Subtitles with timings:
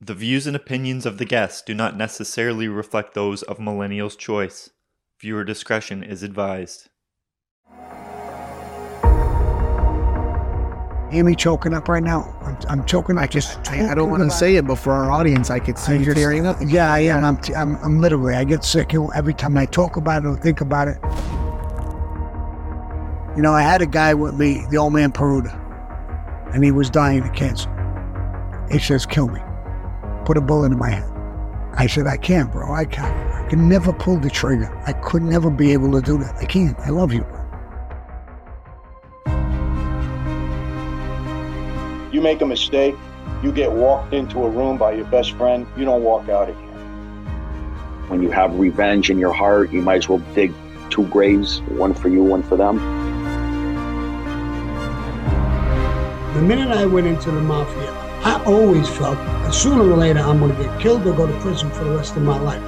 [0.00, 4.70] The views and opinions of the guests do not necessarily reflect those of Millennials Choice.
[5.20, 6.88] Viewer discretion is advised.
[11.10, 12.32] Hear me choking up right now?
[12.42, 13.18] I'm, I'm choking.
[13.18, 15.76] I just, I, I don't want to say it, but for our audience, I could
[15.76, 16.58] see you tearing up.
[16.64, 17.24] Yeah, I am.
[17.24, 18.34] I'm, t- I'm, I'm literally.
[18.34, 20.98] I get sick every time I talk about it or think about it.
[23.36, 25.52] You know, I had a guy with me, the old man Peruta,
[26.54, 27.68] and he was dying of cancer.
[28.70, 29.40] He says, "Kill me."
[30.28, 31.10] Put a bullet in my head.
[31.72, 32.70] I said, "I can't, bro.
[32.70, 33.16] I can't.
[33.34, 34.70] I can never pull the trigger.
[34.86, 36.36] I could never be able to do that.
[36.36, 36.78] I can't.
[36.80, 37.24] I love you."
[42.12, 42.94] You make a mistake,
[43.42, 46.76] you get walked into a room by your best friend, you don't walk out again.
[48.08, 50.52] When you have revenge in your heart, you might as well dig
[50.90, 52.76] two graves, one for you, one for them.
[56.34, 60.38] The minute I went into the mafia, I always felt that sooner or later I'm
[60.38, 62.62] going to get killed or go to prison for the rest of my life.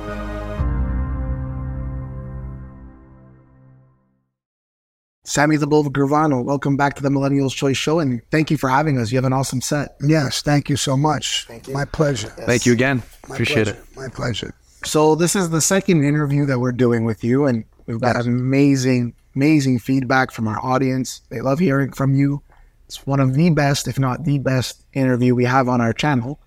[5.24, 8.68] Sammy the Bull Gravano, welcome back to the Millennials Choice Show, and thank you for
[8.68, 9.12] having us.
[9.12, 9.96] You have an awesome set.
[10.02, 11.44] Yes, thank you so much.
[11.46, 11.74] Thank you.
[11.74, 12.28] My pleasure.
[12.28, 13.02] Thank you again.
[13.28, 13.78] My Appreciate pleasure.
[13.78, 13.96] it.
[13.96, 14.54] My pleasure.
[14.84, 18.26] So this is the second interview that we're doing with you, and we've got Yes.
[18.26, 21.20] amazing, amazing feedback from our audience.
[21.28, 22.42] They love hearing from you.
[22.90, 26.40] It's one of the best, if not the best, interview we have on our channel.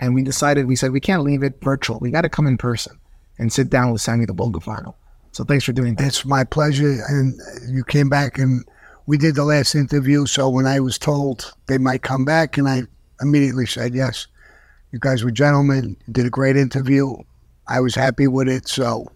[0.00, 1.98] And we decided, we said we can't leave it virtual.
[2.00, 2.98] We got to come in person
[3.36, 4.94] and sit down with Sammy the Bull Gravano.
[5.32, 6.06] So thanks for doing that.
[6.06, 7.04] It's my pleasure.
[7.06, 8.64] And you came back and
[9.04, 10.24] we did the last interview.
[10.24, 12.84] So when I was told they might come back, and I
[13.20, 14.26] immediately said yes.
[14.92, 15.98] You guys were gentlemen.
[16.10, 17.14] Did a great interview.
[17.68, 18.68] I was happy with it.
[18.68, 19.06] So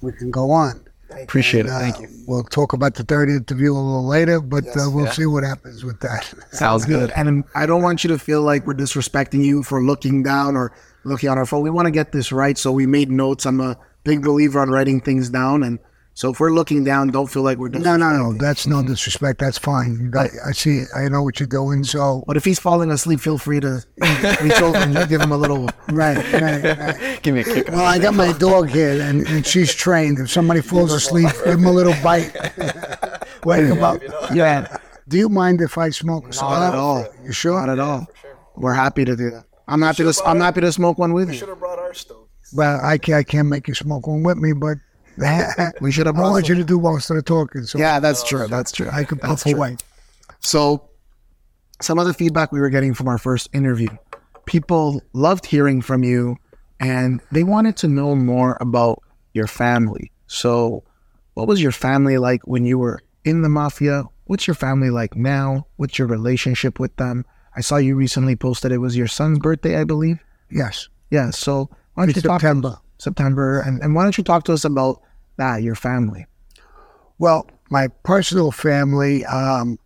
[0.00, 0.87] we can go on.
[1.10, 1.70] Appreciate it.
[1.70, 2.08] Uh, Thank you.
[2.26, 5.84] We'll talk about the third interview a little later, but uh, we'll see what happens
[5.84, 6.32] with that.
[6.52, 7.10] Sounds good.
[7.16, 10.72] And I don't want you to feel like we're disrespecting you for looking down or
[11.04, 11.62] looking on our phone.
[11.62, 12.58] We want to get this right.
[12.58, 13.46] So we made notes.
[13.46, 15.62] I'm a big believer on writing things down.
[15.62, 15.78] And
[16.18, 18.32] so if we're looking down, don't feel like we're No, no, no.
[18.32, 19.38] That's no disrespect.
[19.38, 20.00] That's fine.
[20.00, 20.78] You got, I see.
[20.78, 20.88] it.
[20.92, 21.84] I know what you're doing.
[21.84, 23.84] So But if he's falling asleep, feel free to
[24.42, 25.70] reach over and give him a little.
[25.90, 27.22] right, right, right.
[27.22, 27.68] Give me a kick.
[27.68, 30.18] Well, I got my dog here, and, and she's trained.
[30.18, 32.34] If somebody falls asleep, give him a little bite.
[33.44, 34.02] Wake him up.
[34.34, 34.76] Yeah,
[35.06, 36.64] Do you mind if I smoke not cigar?
[36.64, 37.06] at all.
[37.22, 37.60] You sure?
[37.64, 38.08] Not at all.
[38.56, 39.44] We're happy to do that.
[39.68, 40.12] I'm happy to.
[40.26, 41.36] I'm happy to smoke one with you.
[41.36, 42.26] Should have brought our stove.
[42.52, 44.78] Well, I can't, I can't make you smoke one with me, but
[45.80, 46.30] We should have I brought.
[46.32, 48.46] want you to do most of the talking, so Yeah, that's true.
[48.48, 48.88] That's true.
[48.92, 49.76] I can puff away.
[50.40, 50.88] So,
[51.80, 53.88] some of the feedback we were getting from our first interview,
[54.46, 56.36] people loved hearing from you
[56.80, 59.02] and they wanted to know more about
[59.32, 60.10] your family.
[60.26, 60.84] So,
[61.34, 64.04] what was your family like when you were in the mafia?
[64.24, 65.66] What's your family like now?
[65.76, 67.24] What's your relationship with them?
[67.56, 70.18] I saw you recently posted it was your son's birthday, I believe.
[70.50, 71.30] Yes, Yeah.
[71.30, 72.78] So, why don't it's you talk September.
[72.98, 75.00] September and, and why don't you talk to us about
[75.38, 76.26] that, your family?
[77.18, 79.78] Well, my personal family um,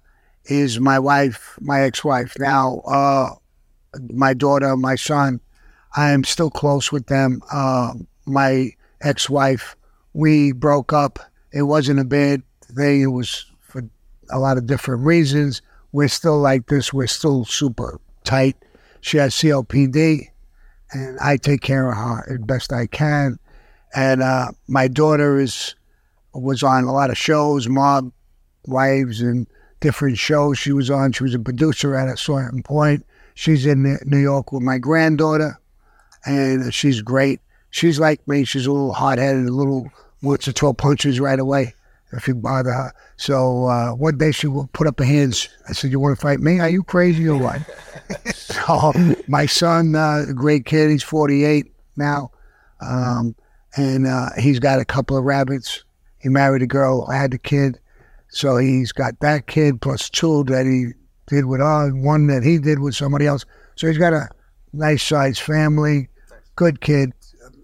[0.45, 2.35] is my wife, my ex-wife.
[2.39, 3.31] Now, uh,
[4.11, 5.41] my daughter, my son,
[5.97, 7.43] I am still close with them.
[7.53, 7.95] Uh,
[8.27, 8.71] my
[9.01, 9.77] ex-wife,
[10.13, 11.19] we broke up.
[11.53, 13.03] It wasn't a bad thing.
[13.03, 13.83] It was for
[14.31, 15.63] a lot of different reasons.
[15.93, 16.93] We're still like this.
[16.93, 18.57] We're still super tight.
[19.01, 20.29] She has COPD,
[20.93, 23.39] and I take care of her as best I can.
[23.95, 25.75] And uh, my daughter is
[26.35, 28.11] was on a lot of shows, Mob
[28.67, 29.47] Wives, and
[29.81, 31.13] different shows she was on.
[31.13, 33.05] She was a producer at a certain point.
[33.35, 35.59] She's in New York with my granddaughter,
[36.25, 37.41] and she's great.
[37.71, 38.45] She's like me.
[38.45, 39.91] She's a little hot headed, a little
[40.23, 41.75] wants to throw punches right away
[42.13, 42.93] if you bother her.
[43.17, 45.49] So uh, one day she will put up her hands.
[45.69, 46.61] I said, "You want to fight me?
[46.61, 47.61] Are you crazy or what?"
[48.35, 48.93] so
[49.29, 50.91] my son, uh, a great kid.
[50.91, 52.31] He's forty eight now,
[52.81, 53.35] um,
[53.77, 55.85] and uh, he's got a couple of rabbits.
[56.19, 57.79] He married a girl, had a kid,
[58.29, 60.93] so he's got that kid plus two that he
[61.27, 63.45] did with and one that he did with somebody else.
[63.77, 64.29] So he's got a
[64.73, 66.09] nice sized family,
[66.57, 67.13] good kid.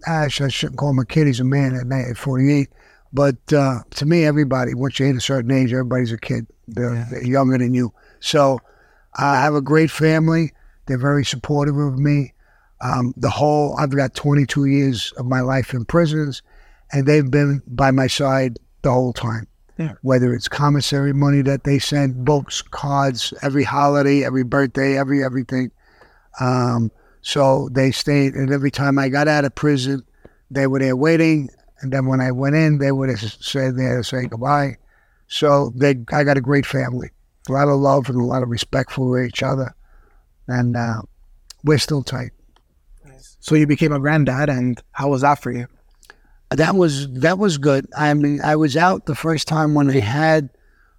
[0.07, 1.27] Ash, I shouldn't call him a kid.
[1.27, 2.69] He's a man at 48.
[3.11, 6.47] But uh, to me, everybody, once you hit a certain age, everybody's a kid.
[6.67, 7.93] They're, they're younger than you.
[8.19, 8.59] So
[9.15, 10.53] I have a great family.
[10.85, 12.33] They're very supportive of me.
[12.81, 16.41] Um, the whole, I've got 22 years of my life in prisons,
[16.91, 19.47] and they've been by my side the whole time.
[19.77, 19.93] Yeah.
[20.01, 25.71] Whether it's commissary money that they send, books, cards, every holiday, every birthday, every everything.
[26.41, 26.91] Um,
[27.21, 30.03] so they stayed, and every time I got out of prison,
[30.51, 31.49] they were there waiting.
[31.81, 34.77] And then when I went in, they would have said there to say goodbye.
[35.27, 37.11] So they, I got a great family,
[37.47, 39.73] a lot of love and a lot of respect for each other,
[40.47, 41.03] and uh,
[41.63, 42.31] we're still tight.
[43.39, 45.67] So you became a granddad, and how was that for you?
[46.51, 47.87] That was that was good.
[47.97, 50.49] I mean, I was out the first time when they had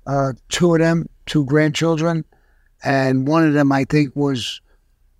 [0.06, 2.24] uh, two of them, two grandchildren,
[2.84, 4.60] and one of them I think was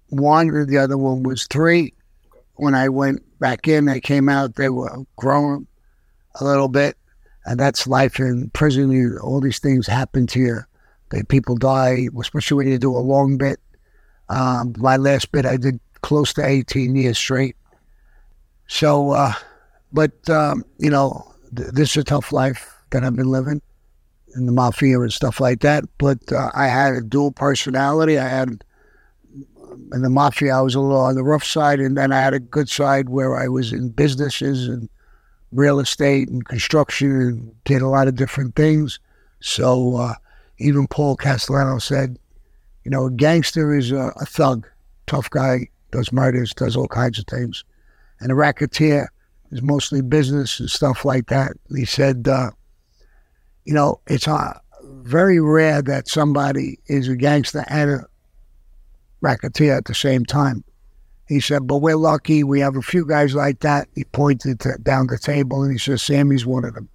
[0.08, 1.94] one, or the other one was three.
[2.54, 4.54] When I went back in, they came out.
[4.54, 5.66] They were grown
[6.40, 6.96] a little bit,
[7.44, 8.90] and that's life in prison.
[8.92, 10.60] You, all these things happen to you.
[11.10, 13.58] They, people die, especially when you do a long bit.
[14.28, 17.56] Um, my last bit, I did close to 18 years straight.
[18.66, 19.34] So, uh,
[19.92, 23.60] but, um, you know, th- this is a tough life that I've been living
[24.36, 25.84] in the mafia and stuff like that.
[25.98, 28.18] But uh, I had a dual personality.
[28.18, 28.64] I had,
[29.92, 32.34] in the mafia, I was a little on the rough side, and then I had
[32.34, 34.88] a good side where I was in businesses and
[35.52, 39.00] real estate and construction and did a lot of different things.
[39.40, 40.14] So, uh,
[40.58, 42.18] even Paul Castellano said,
[42.84, 44.68] you know, a gangster is a, a thug,
[45.06, 47.64] tough guy, does murders, does all kinds of things.
[48.20, 49.10] And a racketeer
[49.50, 51.52] is mostly business and stuff like that.
[51.74, 52.50] He said, uh,
[53.64, 58.06] you know, it's uh, very rare that somebody is a gangster and a
[59.20, 60.64] racketeer at the same time.
[61.28, 62.42] He said, but we're lucky.
[62.42, 63.88] We have a few guys like that.
[63.94, 66.88] He pointed to, down the table and he said, Sammy's one of them.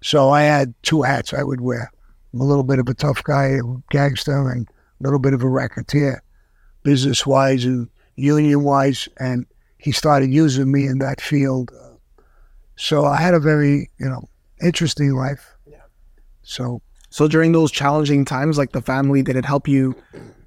[0.00, 1.90] So I had two hats I would wear.
[2.32, 5.42] I'm a little bit of a tough guy, a gangster, and a little bit of
[5.42, 6.22] a racketeer,
[6.82, 9.08] business wise and union wise.
[9.18, 9.46] And
[9.78, 11.70] he started using me in that field.
[12.76, 14.28] So I had a very, you know,
[14.62, 15.54] interesting life.
[15.66, 15.82] Yeah.
[16.42, 16.80] So
[17.14, 19.94] So during those challenging times, like the family, did it help you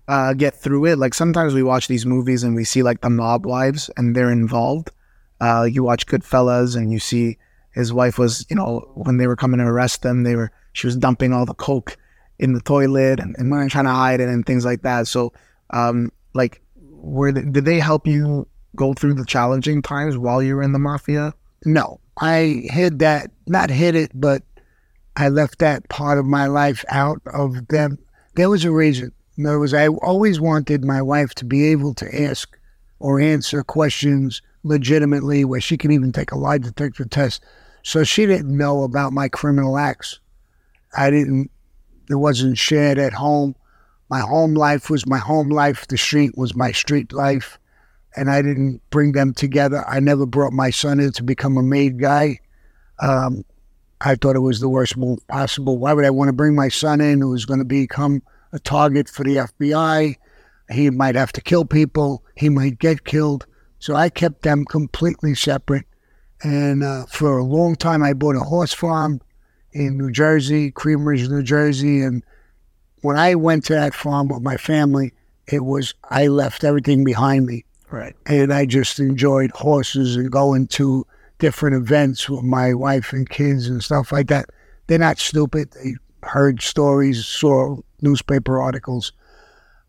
[0.09, 0.97] uh, get through it?
[0.97, 4.31] Like sometimes we watch these movies and we see like the mob wives and they're
[4.31, 4.91] involved.
[5.39, 7.37] Uh, you watch Goodfellas and you see
[7.71, 10.87] his wife was, you know, when they were coming to arrest them, they were she
[10.87, 11.95] was dumping all the coke
[12.37, 15.07] in the toilet and, and trying to hide it and things like that.
[15.07, 15.31] So,
[15.69, 16.61] um, like,
[17.07, 20.73] were they, did they help you go through the challenging times while you were in
[20.73, 21.33] the mafia?
[21.65, 24.43] no, I hid that, not hid it, but
[25.15, 27.97] I left that part of my life out of them.
[28.35, 29.11] There was a reason.
[29.37, 32.57] In other words, I always wanted my wife to be able to ask
[32.99, 37.43] or answer questions legitimately, where she could even take a lie detector test.
[37.83, 40.19] So she didn't know about my criminal acts.
[40.95, 41.51] I didn't,
[42.09, 43.55] it wasn't shared at home.
[44.09, 45.87] My home life was my home life.
[45.87, 47.59] The street was my street life.
[48.15, 49.87] And I didn't bring them together.
[49.87, 52.39] I never brought my son in to become a made guy.
[52.99, 53.43] Um,
[54.01, 55.77] I thought it was the worst move possible.
[55.77, 58.21] Why would I want to bring my son in who was going to become
[58.53, 60.15] a target for the FBI?
[60.71, 62.23] He might have to kill people.
[62.35, 63.45] He might get killed.
[63.79, 65.85] So I kept them completely separate.
[66.43, 69.21] And uh, for a long time, I bought a horse farm
[69.71, 72.01] in New Jersey, Cream Ridge, New Jersey.
[72.01, 72.23] And
[73.07, 75.13] when I went to that farm with my family,
[75.47, 77.63] it was, I left everything behind me.
[77.89, 78.13] Right.
[78.25, 81.07] And I just enjoyed horses and going to
[81.39, 84.49] different events with my wife and kids and stuff like that.
[84.87, 85.71] They're not stupid.
[85.71, 89.13] They heard stories, saw newspaper articles.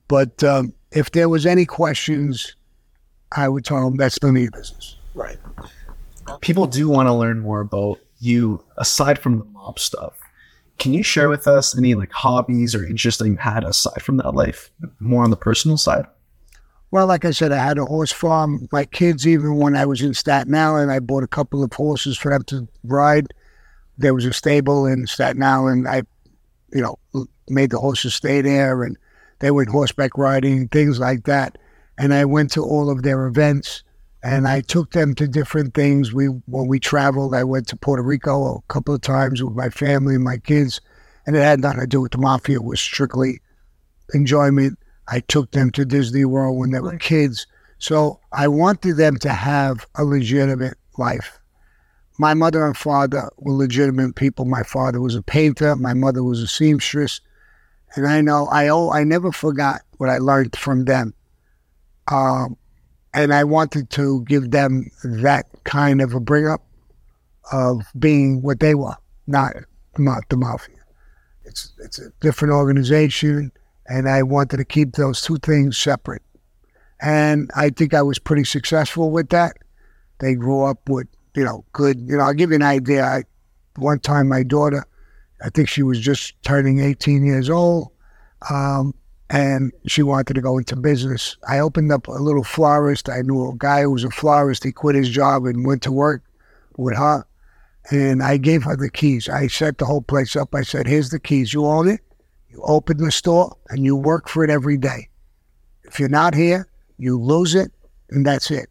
[0.06, 2.54] But um, if there was any questions,
[3.32, 4.94] I would tell them that's none of your business.
[5.16, 5.38] Right.
[6.40, 10.20] People do want to learn more about you aside from the mob stuff.
[10.78, 14.16] Can you share with us any like hobbies or interests that you had aside from
[14.18, 14.70] that life,
[15.00, 16.06] more on the personal side?
[16.90, 18.66] Well, like I said, I had a horse farm.
[18.72, 22.16] My kids, even when I was in Staten Island, I bought a couple of horses
[22.16, 23.26] for them to ride.
[23.98, 25.86] There was a stable in Staten Island.
[25.86, 26.02] I,
[26.72, 28.96] you know, made the horses stay there, and
[29.40, 31.58] they went horseback riding, things like that.
[31.98, 33.82] And I went to all of their events,
[34.22, 36.12] and I took them to different things.
[36.12, 39.68] We when we traveled, I went to Puerto Rico a couple of times with my
[39.68, 40.80] family and my kids,
[41.26, 42.56] and it had nothing to do with the mafia.
[42.56, 43.40] It was strictly
[44.14, 44.78] enjoyment.
[45.08, 47.46] I took them to Disney World when they were kids.
[47.78, 51.38] So I wanted them to have a legitimate life.
[52.18, 54.44] My mother and father were legitimate people.
[54.44, 55.76] My father was a painter.
[55.76, 57.20] My mother was a seamstress.
[57.94, 61.14] And I know I oh, I never forgot what I learned from them.
[62.08, 62.56] Um,
[63.18, 66.62] and I wanted to give them that kind of a bring up
[67.50, 68.94] of being what they were,
[69.26, 69.56] not
[69.98, 70.76] not the mafia.
[71.44, 73.50] It's it's a different organization
[73.86, 76.22] and I wanted to keep those two things separate.
[77.00, 79.56] And I think I was pretty successful with that.
[80.20, 83.04] They grew up with, you know, good, you know, I'll give you an idea.
[83.04, 83.24] I,
[83.76, 84.84] one time my daughter,
[85.42, 87.90] I think she was just turning 18 years old,
[88.48, 88.94] um,
[89.30, 91.36] and she wanted to go into business.
[91.46, 93.08] I opened up a little florist.
[93.08, 94.64] I knew a guy who was a florist.
[94.64, 96.22] He quit his job and went to work
[96.76, 97.24] with her.
[97.90, 99.28] And I gave her the keys.
[99.28, 100.54] I set the whole place up.
[100.54, 101.52] I said, here's the keys.
[101.52, 102.00] You own it.
[102.48, 105.08] You open the store and you work for it every day.
[105.84, 106.68] If you're not here,
[106.98, 107.70] you lose it,
[108.10, 108.68] and that's it.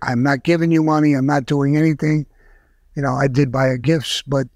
[0.00, 1.14] I'm not giving you money.
[1.14, 2.26] I'm not doing anything.
[2.94, 4.46] You know, I did buy her gifts, but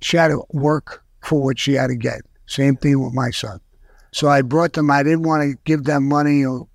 [0.00, 2.22] she had to work for what she had to get.
[2.46, 3.60] Same thing with my son.
[4.14, 4.92] So I brought them.
[4.92, 6.68] I didn't want to give them money or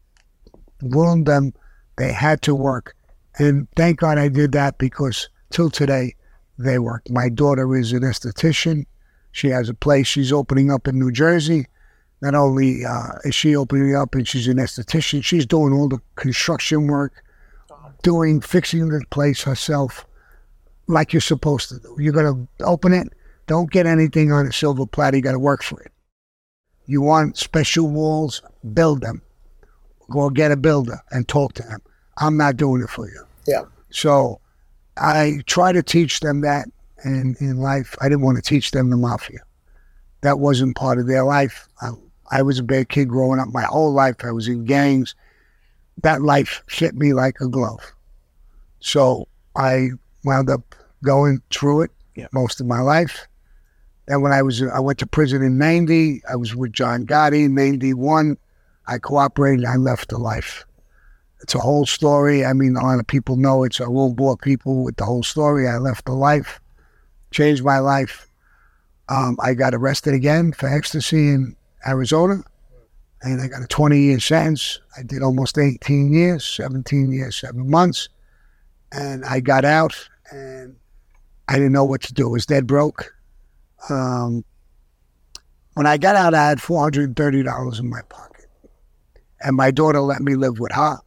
[0.81, 1.53] wound them.
[1.97, 2.97] They had to work.
[3.37, 6.15] And thank God I did that because till today,
[6.57, 7.09] they work.
[7.09, 8.83] My daughter is an esthetician.
[9.31, 11.65] She has a place she's opening up in New Jersey.
[12.21, 16.01] Not only uh, is she opening up and she's an esthetician, she's doing all the
[16.17, 17.23] construction work,
[18.03, 20.05] doing, fixing the place herself
[20.87, 21.95] like you're supposed to do.
[21.99, 23.07] You're going to open it,
[23.47, 25.15] don't get anything on a silver platter.
[25.15, 25.93] You got to work for it.
[26.89, 28.41] You want special walls,
[28.73, 29.21] build them.
[30.09, 31.79] Go get a builder and talk to him.
[32.17, 33.23] I'm not doing it for you.
[33.45, 33.65] Yeah.
[33.91, 34.41] So
[34.97, 36.67] I try to teach them that
[37.03, 37.95] and in life.
[38.01, 39.37] I didn't want to teach them the mafia.
[40.21, 41.67] That wasn't part of their life.
[41.79, 41.91] I,
[42.31, 44.15] I was a bad kid growing up my whole life.
[44.23, 45.13] I was in gangs.
[46.01, 47.81] That life fit me like a glove.
[48.79, 49.89] So I
[50.23, 52.29] wound up going through it Yeah.
[52.33, 53.27] most of my life.
[54.09, 56.23] Then when I was I went to prison in '90.
[56.27, 58.37] I was with John Gotti in '91.
[58.87, 59.65] I cooperated.
[59.65, 60.65] I left the life.
[61.41, 62.43] It's a whole story.
[62.43, 63.79] I mean, a lot of people know it's.
[63.79, 65.67] I won't bore people with the whole story.
[65.67, 66.59] I left the life,
[67.29, 68.27] changed my life.
[69.09, 71.55] Um, I got arrested again for ecstasy in
[71.87, 72.43] Arizona,
[73.21, 74.79] and I got a 20 year sentence.
[74.97, 78.09] I did almost 18 years, 17 years, seven months,
[78.91, 80.75] and I got out, and
[81.47, 82.27] I didn't know what to do.
[82.27, 83.13] I was dead broke.
[83.89, 84.43] Um,
[85.73, 88.47] when I got out, I had $430 in my pocket,
[89.41, 90.97] and my daughter let me live with her.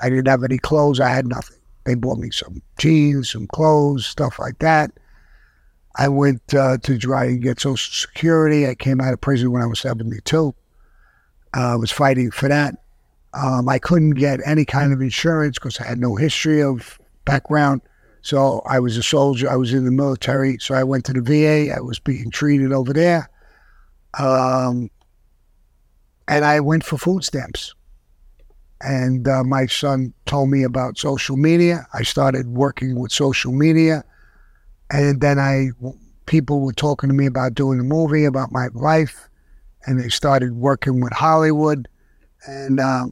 [0.00, 1.00] I didn't have any clothes.
[1.00, 1.58] I had nothing.
[1.84, 4.92] They bought me some jeans, some clothes, stuff like that.
[5.96, 8.68] I went uh, to try and get Social Security.
[8.68, 10.54] I came out of prison when I was 72.
[11.56, 12.76] Uh, I was fighting for that.
[13.34, 17.82] Um, I couldn't get any kind of insurance because I had no history of background.
[18.28, 19.50] So I was a soldier.
[19.50, 20.58] I was in the military.
[20.60, 21.74] So I went to the VA.
[21.74, 23.30] I was being treated over there.
[24.18, 24.90] Um,
[26.26, 27.74] and I went for food stamps
[28.80, 31.86] and uh, my son told me about social media.
[31.92, 34.04] I started working with social media,
[34.90, 35.70] and then I
[36.26, 39.28] people were talking to me about doing a movie about my life,
[39.86, 41.88] and they started working with Hollywood,
[42.46, 43.06] and uh,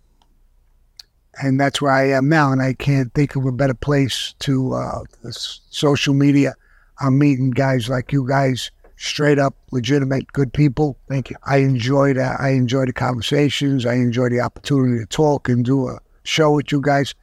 [1.42, 2.52] and that's where I am now.
[2.52, 5.00] And I can't think of a better place to uh,
[5.30, 6.54] social media.
[7.00, 10.98] I'm meeting guys like you guys, straight up, legitimate, good people.
[11.08, 11.36] Thank you.
[11.44, 13.84] I enjoy uh, I enjoy the conversations.
[13.84, 17.14] I enjoy the opportunity to talk and do a show with you guys.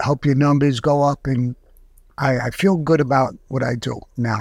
[0.00, 1.56] Help your numbers go up, and
[2.18, 4.38] I, I feel good about what I do now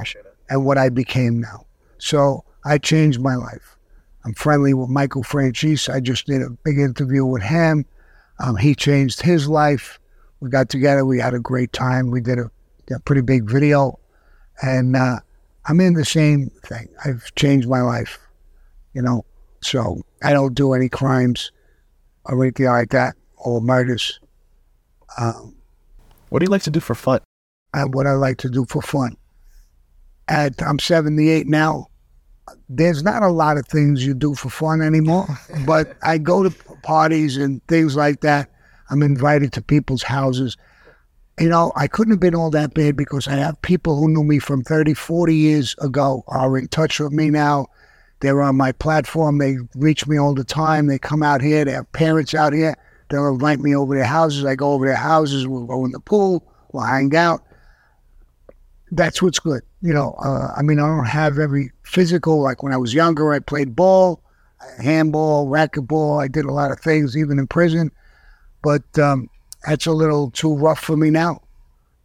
[0.49, 1.65] and what I became now.
[1.97, 3.77] So I changed my life.
[4.25, 5.91] I'm friendly with Michael Franzese.
[5.91, 7.85] I just did a big interview with him.
[8.39, 9.99] Um, he changed his life.
[10.39, 11.05] We got together.
[11.05, 12.11] We had a great time.
[12.11, 12.51] We did a,
[12.93, 13.99] a pretty big video,
[14.61, 14.95] and.
[14.95, 15.19] Uh,
[15.67, 16.89] I'm in the same thing.
[17.03, 18.19] I've changed my life,
[18.93, 19.25] you know.
[19.61, 21.51] So I don't do any crimes
[22.25, 24.19] or anything like that or murders.
[25.17, 25.55] Um,
[26.29, 27.21] What do you like to do for fun?
[27.87, 29.17] what I like to do for fun.
[30.27, 31.87] At I'm 78 now.
[32.69, 35.27] There's not a lot of things you do for fun anymore,
[35.65, 36.49] but I go to
[36.85, 38.49] parties and things like that.
[38.89, 40.55] I'm invited to people's houses.
[41.39, 44.23] You know, I couldn't have been all that bad because I have people who knew
[44.23, 47.67] me from 30, 40 years ago are in touch with me now.
[48.21, 49.39] They're on my platform.
[49.39, 50.87] They reach me all the time.
[50.87, 51.65] They come out here.
[51.65, 52.75] They have parents out here.
[53.09, 54.45] They'll invite me over their houses.
[54.45, 55.47] I go over their houses.
[55.47, 56.47] We'll go in the pool.
[56.71, 57.43] We'll hang out.
[58.91, 59.63] That's what's good.
[59.81, 62.41] You know, uh, I mean, I don't have every physical.
[62.41, 64.21] Like when I was younger, I played ball,
[64.81, 66.21] handball, racquetball.
[66.21, 67.91] I did a lot of things, even in prison.
[68.63, 69.29] But um,
[69.65, 71.41] that's a little too rough for me now.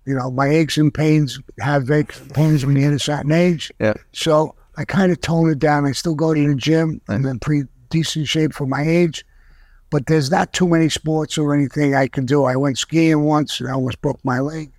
[0.07, 3.33] You know, my aches and pains have aches and pains when you hit a certain
[3.33, 3.71] age.
[3.79, 3.95] Yeah.
[4.13, 5.87] So I kind of tone it down.
[5.87, 9.25] I still go to the gym and in pretty decent shape for my age.
[9.91, 12.45] But there's not too many sports or anything I can do.
[12.45, 14.71] I went skiing once and I almost broke my leg.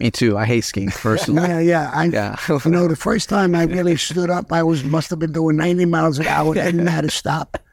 [0.00, 0.36] Me too.
[0.36, 1.42] I hate skiing personally.
[1.42, 1.90] Yeah, yeah.
[1.92, 2.36] I, Yeah.
[2.48, 5.56] you know, the first time I really stood up, I was must have been doing
[5.56, 6.52] 90 miles an hour.
[6.52, 7.58] I didn't know how to stop.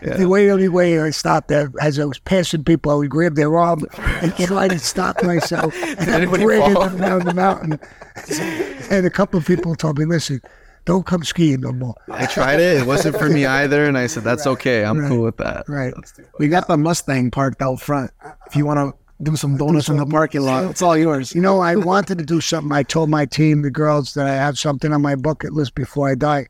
[0.00, 3.34] The way, only way I stopped there, as I was passing people, I would grab
[3.34, 5.74] their arm and try to stop myself.
[5.82, 7.78] And I'm anybody dragging them down the mountain.
[8.90, 10.40] And a couple of people told me, listen,
[10.86, 11.94] don't come skiing no more.
[12.10, 12.80] I tried it.
[12.80, 14.84] It wasn't for me either, and I said that's okay.
[14.84, 15.68] I'm cool with that.
[15.68, 15.92] Right.
[16.38, 18.10] We got the Mustang parked out front.
[18.46, 21.34] If you want to do some donuts in the parking lot, it's all yours.
[21.34, 22.72] You know, I wanted to do something.
[22.72, 26.10] I told my team, the girls, that I have something on my bucket list before
[26.10, 26.48] I die.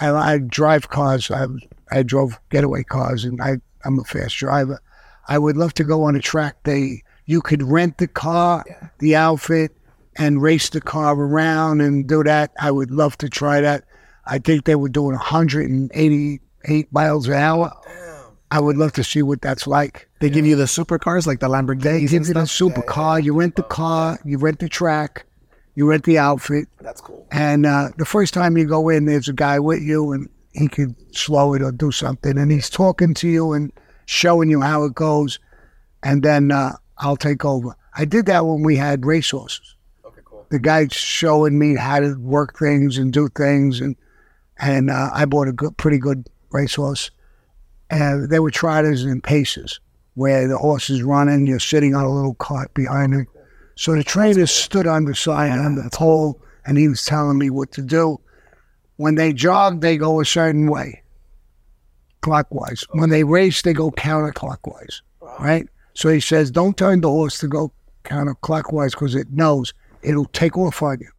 [0.00, 1.30] I, I drive cars.
[1.30, 1.46] I,
[1.90, 4.80] I drove getaway cars, and I, I'm a fast driver.
[5.28, 8.64] I would love to go on a track they you could rent the car,
[8.98, 9.72] the outfit,
[10.16, 12.52] and race the car around and do that.
[12.60, 13.84] I would love to try that.
[14.26, 17.72] I think they were doing 188 miles an hour.
[18.54, 20.08] I would love to see what that's like.
[20.20, 23.20] They give you the supercars like the They Lamborghinis give you the supercar.
[23.20, 24.16] You rent the car.
[24.24, 25.26] You rent the track.
[25.74, 26.68] You rent the outfit.
[26.80, 27.26] That's cool.
[27.32, 30.68] And uh, the first time you go in, there's a guy with you, and he
[30.68, 33.72] could slow it or do something, and he's talking to you and
[34.06, 35.40] showing you how it goes,
[36.04, 37.74] and then uh, I'll take over.
[37.96, 39.74] I did that when we had racehorses.
[40.04, 40.46] Okay, cool.
[40.50, 43.96] The guy's showing me how to work things and do things, and
[44.58, 47.10] and uh, I bought a good, pretty good racehorse,
[47.90, 49.80] and they were trotters and paces,
[50.14, 53.26] where the horse is running, you're sitting on a little cart behind him.
[53.76, 57.50] So the trainer stood on the side on the pole, and he was telling me
[57.50, 58.20] what to do.
[58.96, 61.02] When they jog, they go a certain way,
[62.22, 62.84] clockwise.
[62.92, 65.00] When they race, they go counterclockwise,
[65.40, 65.68] right?
[65.94, 67.72] So he says, don't turn the horse to go
[68.04, 71.10] counterclockwise because it knows it'll take off on you.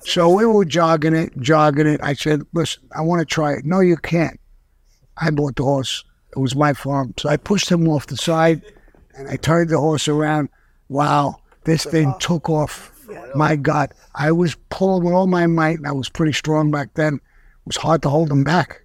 [0.00, 2.00] So we were jogging it, jogging it.
[2.02, 3.64] I said, listen, I want to try it.
[3.64, 4.40] No, you can't.
[5.18, 6.04] I bought the horse.
[6.34, 7.14] It was my farm.
[7.18, 8.62] So I pushed him off the side
[9.16, 10.48] and I turned the horse around.
[10.88, 12.90] Wow, this thing took off.
[13.34, 15.78] My God, I was pulling with all my might.
[15.78, 17.14] and I was pretty strong back then.
[17.14, 18.82] It was hard to hold him back.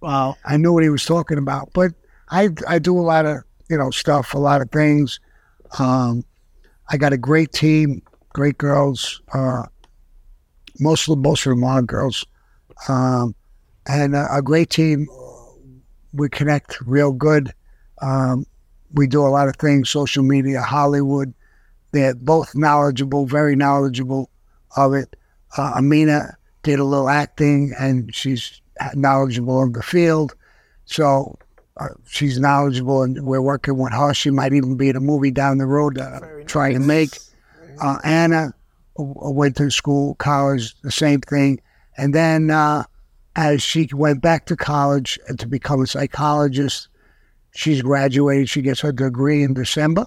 [0.00, 0.36] Wow.
[0.44, 1.70] I knew what he was talking about.
[1.72, 1.92] But
[2.30, 5.20] I I do a lot of you know stuff, a lot of things.
[5.78, 6.24] Um,
[6.90, 9.20] I got a great team, great girls.
[9.32, 9.64] Uh,
[10.80, 12.24] most of them, most of them are girls,
[12.88, 13.34] um,
[13.86, 15.06] and a, a great team.
[16.12, 17.52] We connect real good.
[18.00, 18.46] Um,
[18.94, 21.34] we do a lot of things, social media, Hollywood.
[21.92, 24.30] They're both knowledgeable, very knowledgeable
[24.76, 25.16] of it.
[25.56, 28.60] Uh, Amina did a little acting, and she's
[28.94, 30.34] knowledgeable of the field.
[30.84, 31.38] So
[31.78, 34.14] uh, she's knowledgeable, and we're working with her.
[34.14, 37.10] She might even be in a movie down the road that I'm trying to make.
[37.80, 38.52] Uh, Anna
[38.96, 41.60] went to school, college, the same thing.
[41.96, 42.84] And then uh,
[43.38, 46.88] as she went back to college to become a psychologist,
[47.52, 48.48] she's graduated.
[48.48, 50.06] She gets her degree in December.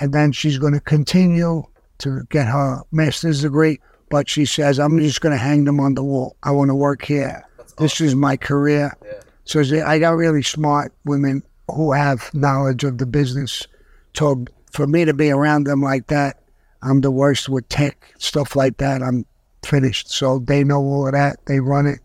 [0.00, 1.62] And then she's going to continue
[1.98, 3.78] to get her master's degree.
[4.10, 6.36] But she says, I'm just going to hang them on the wall.
[6.42, 7.46] I want to work here.
[7.78, 8.92] This is my career.
[9.44, 13.68] So I got really smart women who have knowledge of the business.
[14.16, 16.42] So for me to be around them like that,
[16.82, 19.00] I'm the worst with tech, stuff like that.
[19.00, 19.26] I'm
[19.64, 20.10] finished.
[20.10, 21.36] So they know all of that.
[21.46, 22.00] They run it.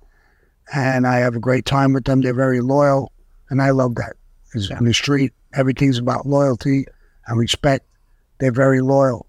[0.74, 2.22] And I have a great time with them.
[2.22, 3.12] They're very loyal.
[3.50, 4.14] And I love that.
[4.52, 6.86] 'Cause on the street, everything's about loyalty
[7.28, 7.86] and respect.
[8.40, 9.26] They're very loyal.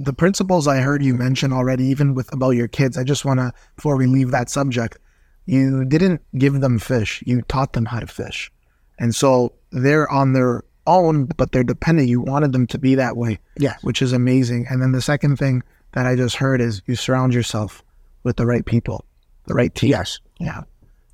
[0.00, 3.38] the principles I heard you mention already, even with about your kids, I just want
[3.38, 4.96] to, before we leave that subject,
[5.44, 7.22] you didn't give them fish.
[7.26, 8.50] You taught them how to fish.
[8.98, 12.08] And so they're on their own, but they're dependent.
[12.08, 14.66] You wanted them to be that way, yeah, which is amazing.
[14.70, 15.62] And then the second thing
[15.92, 17.82] that I just heard is you surround yourself
[18.22, 19.04] with the right people,
[19.48, 19.90] the right team.
[19.90, 20.18] Yes.
[20.40, 20.62] Yeah.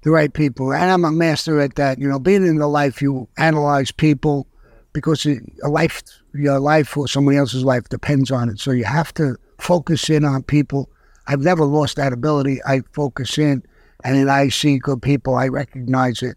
[0.02, 0.72] the right people.
[0.72, 1.98] And I'm a master at that.
[1.98, 4.46] You know, being in the life, you analyze people
[4.92, 6.00] because a life,
[6.32, 8.60] your life or somebody else's life depends on it.
[8.60, 10.88] So you have to focus in on people.
[11.26, 12.60] I've never lost that ability.
[12.64, 13.64] I focus in,
[14.04, 15.34] and then I see good people.
[15.34, 16.36] I recognize it.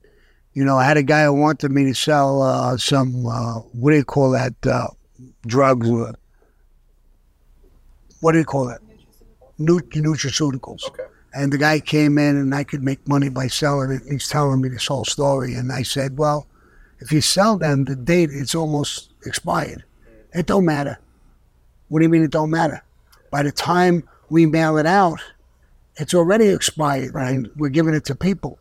[0.54, 3.92] You know, I had a guy who wanted me to sell uh, some, uh, what
[3.92, 4.88] do you call that, uh,
[5.46, 5.88] drugs?
[8.22, 8.80] What do you call that?
[9.60, 10.88] Nu- nutraceuticals.
[10.88, 11.04] Okay.
[11.34, 14.02] And the guy came in and I could make money by selling it.
[14.10, 15.54] He's telling me this whole story.
[15.54, 16.48] And I said, well,
[17.00, 19.84] if you sell them, the date, it's almost expired.
[20.34, 20.98] It don't matter.
[21.88, 22.84] What do you mean it don't matter?
[23.32, 25.20] By the time we mail it out,
[25.98, 27.14] it's already expired.
[27.14, 28.58] And we're giving it to people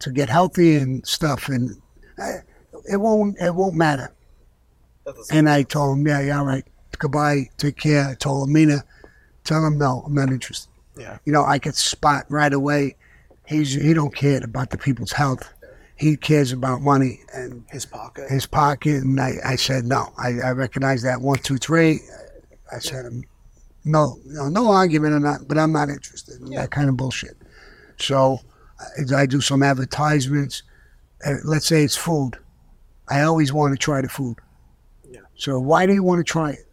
[0.00, 1.48] to get healthy and stuff.
[1.48, 1.70] And
[2.18, 2.38] uh,
[2.90, 4.12] it won't, it won't matter.
[5.30, 6.64] And I told him, yeah, yeah, all right.
[6.98, 7.48] Goodbye.
[7.58, 8.08] Take care.
[8.08, 8.84] I told Amina,
[9.44, 10.67] tell him no, I'm not interested.
[10.98, 11.18] Yeah.
[11.24, 12.96] You know, I could spot right away.
[13.46, 15.48] He's he don't care about the people's health.
[15.96, 18.30] He cares about money and His pocket.
[18.30, 19.02] his pocket.
[19.02, 20.12] And I, I said no.
[20.16, 22.00] I, I recognize that one, two, three.
[22.72, 23.06] I said
[23.84, 25.48] no, no, no argument or not.
[25.48, 27.36] But I'm not interested in that kind of bullshit.
[27.98, 28.38] So
[28.78, 30.62] I, I do some advertisements.
[31.24, 32.38] Uh, let's say it's food.
[33.08, 34.36] I always want to try the food.
[35.10, 35.20] Yeah.
[35.34, 36.66] So why do you want to try it?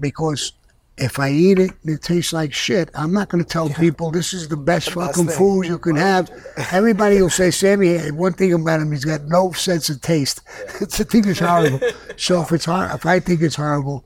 [0.00, 0.52] Because
[0.98, 4.10] if I eat it and it tastes like shit, I'm not going to tell people
[4.10, 5.36] this is the best fucking thing.
[5.36, 6.30] food you can have.
[6.72, 10.40] Everybody will say, Sammy, hey, one thing about him, he's got no sense of taste.
[10.80, 11.80] it's a thing is horrible.
[12.16, 14.04] so if it's hor- if I think it's horrible,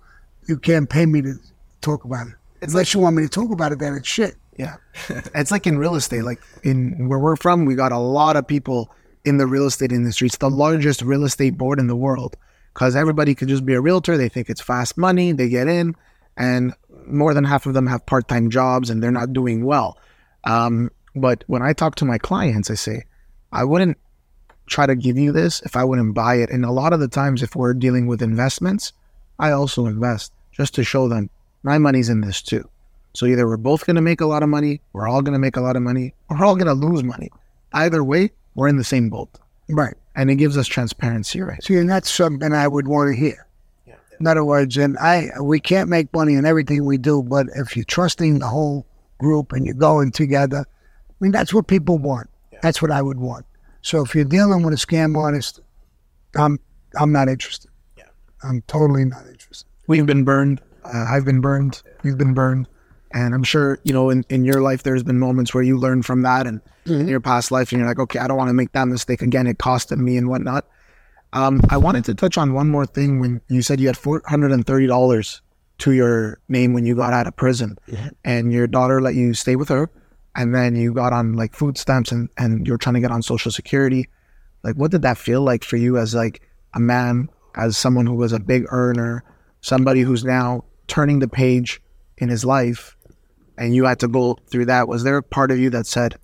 [0.48, 1.34] you can't pay me to
[1.80, 2.34] talk about it.
[2.62, 4.36] Unless you want me to talk about it, then it's shit.
[4.56, 4.76] Yeah.
[5.34, 6.22] it's like in real estate.
[6.22, 8.90] Like in where we're from, we got a lot of people
[9.24, 10.26] in the real estate industry.
[10.26, 12.36] It's the largest real estate board in the world.
[12.74, 14.16] because everybody could just be a realtor.
[14.16, 15.32] They think it's fast money.
[15.32, 15.94] They get in,
[16.36, 16.74] and
[17.06, 19.98] more than half of them have part time jobs and they're not doing well.
[20.44, 23.04] Um, but when I talk to my clients, I say,
[23.52, 23.98] I wouldn't
[24.66, 26.50] try to give you this if I wouldn't buy it.
[26.50, 28.92] And a lot of the times, if we're dealing with investments,
[29.38, 31.30] I also invest just to show them
[31.62, 32.68] my money's in this too.
[33.14, 35.38] So either we're both going to make a lot of money, we're all going to
[35.38, 37.30] make a lot of money, or we're all going to lose money.
[37.74, 39.28] Either way, we're in the same boat.
[39.68, 39.94] Right.
[40.14, 41.62] And it gives us transparency, right?
[41.62, 43.46] See, and that's something I would want to hear.
[44.22, 47.74] In other words, and I we can't make money in everything we do, but if
[47.74, 48.86] you're trusting the whole
[49.18, 52.30] group and you're going together, I mean that's what people want.
[52.62, 53.46] That's what I would want.
[53.80, 55.58] So if you're dealing with a scam artist,
[56.36, 56.60] I'm
[57.00, 57.68] I'm not interested.
[57.98, 58.04] Yeah.
[58.44, 59.66] I'm totally not interested.
[59.88, 60.60] We've been burned.
[60.84, 61.82] Uh, I've been burned.
[62.04, 62.68] You've been burned.
[63.14, 66.02] And I'm sure, you know, in, in your life, there's been moments where you learn
[66.04, 68.54] from that and in your past life, and you're like, okay, I don't want to
[68.54, 69.48] make that mistake again.
[69.48, 70.64] It costed me and whatnot.
[71.32, 75.40] Um, I wanted to touch on one more thing when you said you had $430
[75.78, 77.76] to your name when you got out of prison
[78.24, 79.90] and your daughter let you stay with her
[80.36, 83.22] and then you got on like food stamps and, and you're trying to get on
[83.22, 84.08] social security.
[84.62, 88.14] Like, what did that feel like for you as like a man, as someone who
[88.14, 89.24] was a big earner,
[89.60, 91.80] somebody who's now turning the page
[92.18, 92.96] in his life
[93.58, 94.86] and you had to go through that?
[94.86, 96.18] Was there a part of you that said,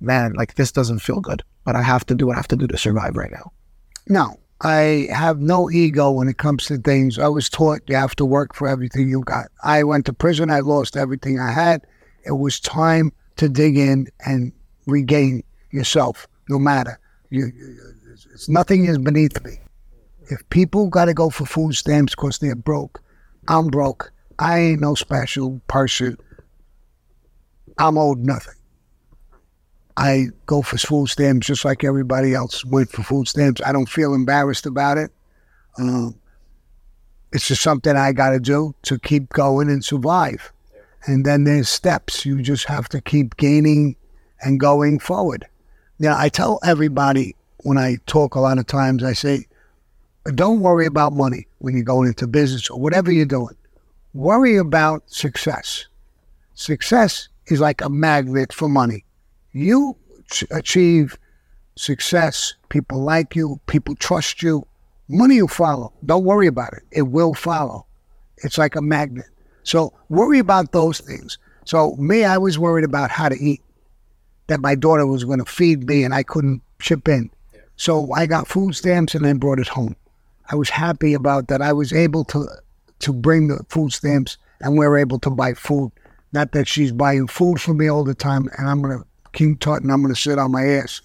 [0.00, 2.56] man, like this doesn't feel good, but I have to do what I have to
[2.56, 3.52] do to survive right now?
[4.08, 7.18] No, I have no ego when it comes to things.
[7.18, 9.46] I was taught you have to work for everything you got.
[9.62, 10.50] I went to prison.
[10.50, 11.86] I lost everything I had.
[12.24, 14.52] It was time to dig in and
[14.86, 16.98] regain yourself, no matter.
[17.30, 17.52] You,
[18.12, 19.60] it's, nothing is beneath me.
[20.30, 23.02] If people got to go for food stamps because they're broke,
[23.46, 24.12] I'm broke.
[24.38, 26.16] I ain't no special person.
[27.78, 28.54] I'm owed nothing.
[29.98, 33.60] I go for food stamps just like everybody else went for food stamps.
[33.66, 35.10] I don't feel embarrassed about it.
[35.76, 36.14] Um,
[37.32, 40.52] it's just something I got to do to keep going and survive.
[41.06, 42.24] And then there's steps.
[42.24, 43.96] You just have to keep gaining
[44.40, 45.44] and going forward.
[45.98, 47.34] Now, I tell everybody
[47.64, 49.46] when I talk a lot of times, I say,
[50.32, 53.56] don't worry about money when you're going into business or whatever you're doing.
[54.14, 55.86] Worry about success.
[56.54, 59.04] Success is like a magnet for money
[59.52, 59.96] you
[60.30, 61.16] ch- achieve
[61.76, 64.66] success, people like you, people trust you,
[65.08, 65.92] money will follow.
[66.04, 66.82] Don't worry about it.
[66.90, 67.86] It will follow.
[68.38, 69.26] It's like a magnet.
[69.62, 71.38] So worry about those things.
[71.64, 73.62] So me, I was worried about how to eat,
[74.46, 77.30] that my daughter was going to feed me and I couldn't chip in.
[77.76, 79.94] So I got food stamps and then brought it home.
[80.50, 81.60] I was happy about that.
[81.62, 82.46] I was able to
[83.00, 85.92] to bring the food stamps and we are able to buy food.
[86.32, 89.04] Not that she's buying food for me all the time and I'm going to
[89.38, 91.00] King Tut and I'm going to sit on my ass.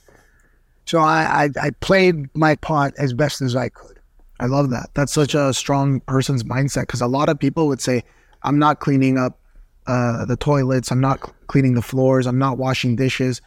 [0.85, 3.99] So I, I, I played my part as best as I could.
[4.39, 4.89] I love that.
[4.95, 8.03] That's such a strong person's mindset because a lot of people would say,
[8.41, 9.39] I'm not cleaning up
[9.85, 13.39] uh, the toilets, I'm not cleaning the floors, I'm not washing dishes,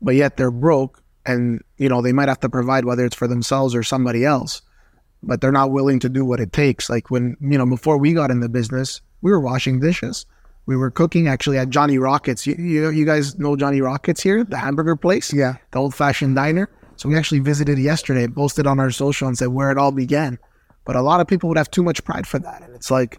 [0.00, 3.26] but yet they're broke and you know they might have to provide whether it's for
[3.26, 4.62] themselves or somebody else,
[5.20, 6.88] but they're not willing to do what it takes.
[6.88, 10.26] Like when you know before we got in the business, we were washing dishes
[10.68, 12.46] we were cooking actually at Johnny Rockets.
[12.46, 15.32] You, you, you guys know Johnny Rockets here, the hamburger place?
[15.32, 15.54] Yeah.
[15.70, 16.68] The old fashioned diner.
[16.96, 20.38] So we actually visited yesterday, posted on our social and said where it all began.
[20.84, 22.60] But a lot of people would have too much pride for that.
[22.60, 23.18] And it's like,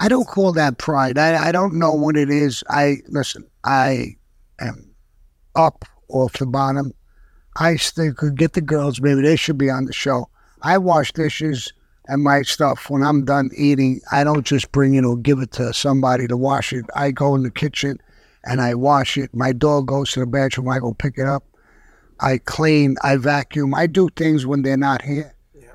[0.00, 1.18] I don't call that pride.
[1.18, 2.64] I, I don't know what it is.
[2.70, 4.16] I listen, I
[4.58, 4.94] am
[5.54, 6.92] up off the bottom.
[7.54, 10.30] I still could get the girls, maybe they should be on the show.
[10.62, 11.70] I wash dishes
[12.06, 15.52] and my stuff when I'm done eating, I don't just bring it or give it
[15.52, 16.84] to somebody to wash it.
[16.94, 17.98] I go in the kitchen
[18.44, 19.34] and I wash it.
[19.34, 21.44] My dog goes to the bathroom, I go pick it up.
[22.20, 23.74] I clean, I vacuum.
[23.74, 25.34] I do things when they're not here.
[25.54, 25.70] Yeah.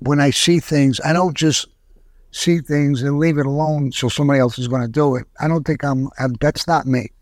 [0.00, 1.68] When I see things, I don't just
[2.32, 5.26] see things and leave it alone so somebody else is going to do it.
[5.40, 7.12] I don't think I'm, I'm, that's not me.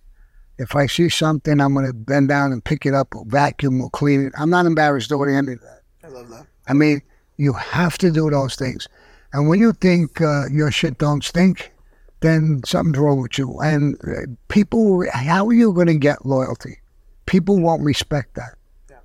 [0.59, 3.81] If I see something, I'm going to bend down and pick it up or vacuum
[3.83, 4.33] or clean it.
[4.39, 5.83] I'm not embarrassed doing any of that.
[6.05, 6.47] I love that.
[6.67, 7.03] I mean,
[7.43, 8.89] you have to do those things.
[9.33, 11.73] And when you think uh, your shit don't stink,
[12.21, 13.59] then something's wrong with you.
[13.61, 16.79] And uh, people, how are you going to get loyalty?
[17.27, 18.55] People won't respect that.
[18.91, 18.97] Yeah.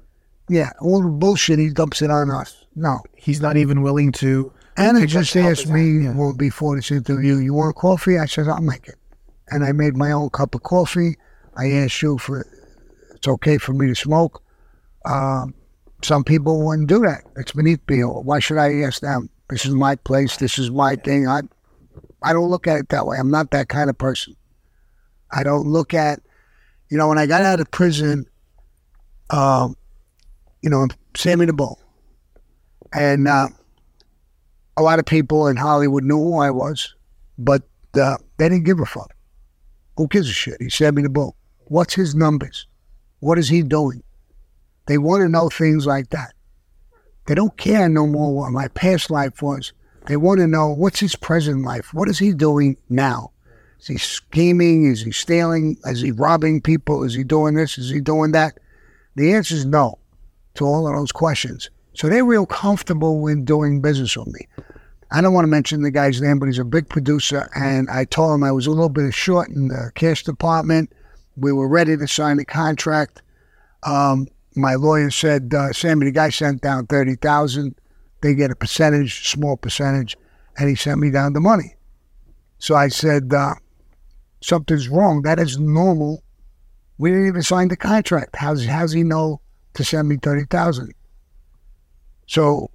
[0.50, 2.66] yeah, all the bullshit, he dumps it on us.
[2.76, 3.00] No.
[3.16, 4.52] He's not even willing to.
[4.76, 6.14] Anna just asked me yeah.
[6.14, 8.20] well, before this interview, you want coffee?
[8.20, 8.96] I said, I'll make it.
[9.50, 11.18] And I made my own cup of coffee.
[11.56, 12.46] I asked you for,
[13.16, 14.44] it's okay for me to smoke.
[15.06, 15.56] Um,
[16.04, 17.24] some people wouldn't do that.
[17.36, 18.02] It's beneath me.
[18.02, 19.30] Why should I ask them?
[19.50, 20.38] This is my place.
[20.38, 21.28] This is my thing.
[21.28, 21.42] I,
[22.22, 23.18] I don't look at it that way.
[23.18, 24.36] I'm not that kind of person.
[25.32, 26.22] I don't look at,
[26.90, 28.26] you know, when I got out of prison,
[29.30, 29.76] um,
[30.62, 31.80] you know, Sammy the Bull,
[32.94, 33.50] and uh,
[34.78, 36.94] a lot of people in Hollywood knew who I was,
[37.38, 37.64] but
[38.00, 39.14] uh, they didn't give a fuck.
[39.98, 40.58] Who gives a shit?
[40.62, 41.36] He sent me the book.
[41.66, 42.68] What's his numbers?
[43.20, 44.04] What is he doing?
[44.88, 46.34] They want to know things like that.
[47.28, 49.74] They don't care no more what my past life was.
[50.08, 51.94] They want to know what's his present life.
[51.94, 53.32] What is he doing now?
[53.80, 54.86] Is he scheming?
[54.86, 55.78] Is he stealing?
[55.86, 57.04] Is he robbing people?
[57.04, 57.78] Is he doing this?
[57.78, 58.58] Is he doing that?
[59.16, 60.00] The answer is no
[60.56, 61.70] to all of those questions.
[61.94, 64.48] So they're real comfortable with doing business with me.
[65.12, 67.50] I don't want to mention the guy's name, but he's a big producer.
[67.56, 70.92] And I told him I was a little bit short in the cash department.
[71.36, 73.22] We were ready to sign the contract.
[73.84, 77.76] Um, my lawyer said, uh, Sammy, the guy sent down 30000
[78.22, 80.18] They get a percentage, small percentage,
[80.58, 81.76] and he sent me down the money.
[82.60, 83.56] So I said, uh,
[84.42, 85.22] something's wrong.
[85.22, 86.24] That is normal.
[86.98, 88.36] We didn't even sign the contract.
[88.36, 89.42] How's, how's he know
[89.76, 90.94] to send me 30000
[92.26, 92.72] So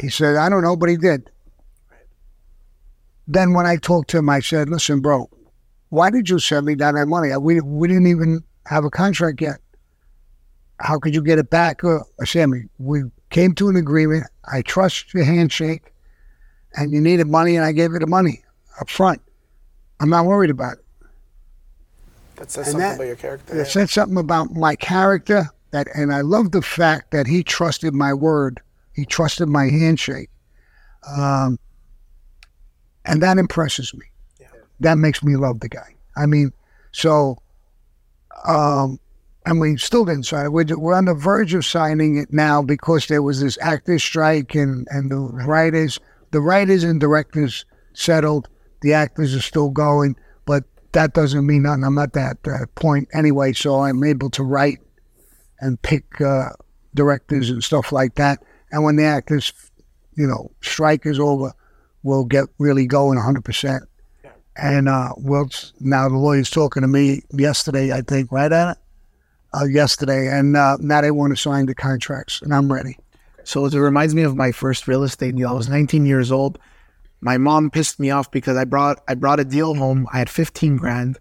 [0.00, 1.30] he said, I don't know, but he did.
[3.28, 5.30] Then when I talked to him, I said, listen, bro,
[5.90, 7.36] why did you send me down that money?
[7.36, 9.58] We, we didn't even have a contract yet.
[10.82, 11.84] How could you get it back?
[11.84, 14.24] Uh, Sammy, we came to an agreement.
[14.52, 15.92] I trust your handshake,
[16.74, 18.42] and you needed money, and I gave you the money
[18.80, 19.22] up front.
[20.00, 20.84] I'm not worried about it.
[22.36, 23.54] That says And something that- about your character.
[23.54, 23.72] That yeah.
[23.72, 28.12] said something about my character that, and I love the fact that he trusted my
[28.12, 28.60] word.
[28.92, 30.30] He trusted my handshake,
[31.16, 31.58] um,
[33.04, 34.06] and that impresses me.
[34.80, 35.94] That makes me love the guy.
[36.16, 36.52] I mean,
[36.90, 37.40] so,
[38.44, 38.98] um,
[39.44, 40.52] and we still didn't sign it.
[40.52, 44.54] We're, we're on the verge of signing it now because there was this actors strike
[44.54, 45.98] and and the writers,
[46.30, 48.48] the writers and directors settled.
[48.80, 51.84] The actors are still going, but that doesn't mean nothing.
[51.84, 54.78] I'm at that uh, point anyway, so I'm able to write
[55.60, 56.50] and pick uh,
[56.94, 58.42] directors and stuff like that.
[58.70, 59.52] And when the actors,
[60.16, 61.52] you know, strike is over,
[62.02, 63.80] we'll get really going 100%.
[64.56, 65.48] And uh, we'll,
[65.80, 68.76] now the lawyer's talking to me yesterday, I think, right, Anna?
[69.54, 70.28] Uh, yesterday.
[70.28, 72.96] And uh, now they want to sign the contracts, and I'm ready.
[73.44, 75.48] So it reminds me of my first real estate deal.
[75.48, 76.58] I was 19 years old.
[77.20, 80.06] My mom pissed me off because I brought I brought a deal home.
[80.12, 81.18] I had 15 grand.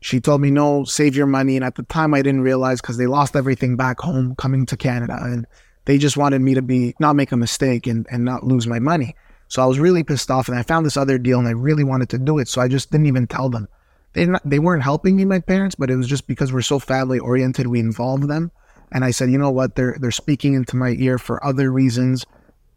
[0.00, 1.56] She told me no, save your money.
[1.56, 4.76] And at the time, I didn't realize because they lost everything back home coming to
[4.76, 5.46] Canada, and
[5.84, 8.78] they just wanted me to be not make a mistake and and not lose my
[8.78, 9.14] money.
[9.48, 11.84] So I was really pissed off, and I found this other deal, and I really
[11.84, 12.48] wanted to do it.
[12.48, 13.68] So I just didn't even tell them.
[14.14, 16.78] They not, they weren't helping me, my parents, but it was just because we're so
[16.78, 18.50] family oriented, we involved them.
[18.90, 19.74] And I said, you know what?
[19.74, 22.26] They're they're speaking into my ear for other reasons.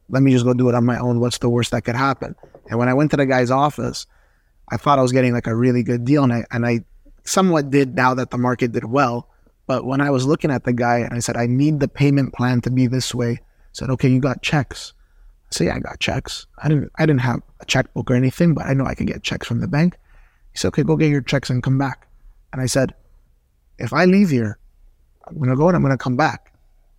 [0.08, 1.20] Let me just go do it on my own.
[1.20, 2.36] What's the worst that could happen?
[2.70, 4.06] And when I went to the guy's office,
[4.70, 6.86] I thought I was getting like a really good deal, and I and I
[7.26, 9.30] somewhat did now that the market did well.
[9.68, 12.34] But when I was looking at the guy and I said, I need the payment
[12.34, 13.40] plan to be this way, I
[13.74, 14.94] said, okay, you got checks.
[15.52, 16.46] I said, yeah, I got checks.
[16.62, 19.24] I didn't I didn't have a checkbook or anything, but I know I could get
[19.24, 19.98] checks from the bank.
[20.56, 22.08] He said, okay, go get your checks and come back.
[22.54, 22.94] And I said,
[23.78, 24.58] if I leave here,
[25.28, 26.54] I'm gonna go and I'm gonna come back.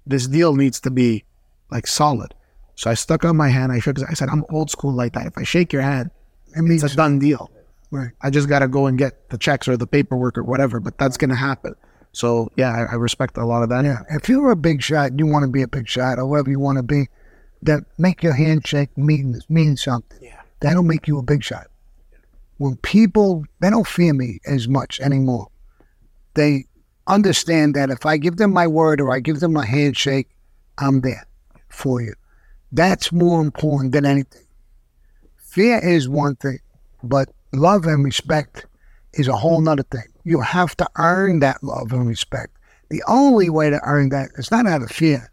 [0.05, 1.25] This deal needs to be
[1.71, 2.35] like solid.
[2.75, 3.73] So I stuck out my hand.
[3.73, 3.99] I shook.
[4.07, 5.27] I said, I'm old school like that.
[5.27, 6.11] If I shake your hand,
[6.55, 7.51] It means it's a done deal.
[7.91, 8.11] Right.
[8.21, 10.99] I just got to go and get the checks or the paperwork or whatever, but
[10.99, 11.75] that's going to happen.
[12.13, 13.85] So, yeah, I, I respect a lot of that.
[13.85, 16.27] Yeah, if you're a big shot, and you want to be a big shot, or
[16.27, 17.09] whatever you want to be,
[17.63, 20.19] that make your handshake mean mean something.
[20.23, 20.41] Yeah.
[20.61, 21.69] That'll make you a big shot.
[22.59, 25.49] When people they don't fear me as much anymore.
[26.35, 26.67] They
[27.07, 30.29] understand that if I give them my word or I give them a handshake,
[30.79, 31.27] I'm there
[31.69, 32.15] for you.
[32.73, 34.43] That's more important than anything.
[35.37, 36.59] Fear is one thing,
[37.03, 38.67] but love and respect
[39.15, 40.09] is a whole nother thing.
[40.25, 42.53] You have to earn that love and respect.
[42.91, 45.31] The only way to earn that is not out of fear,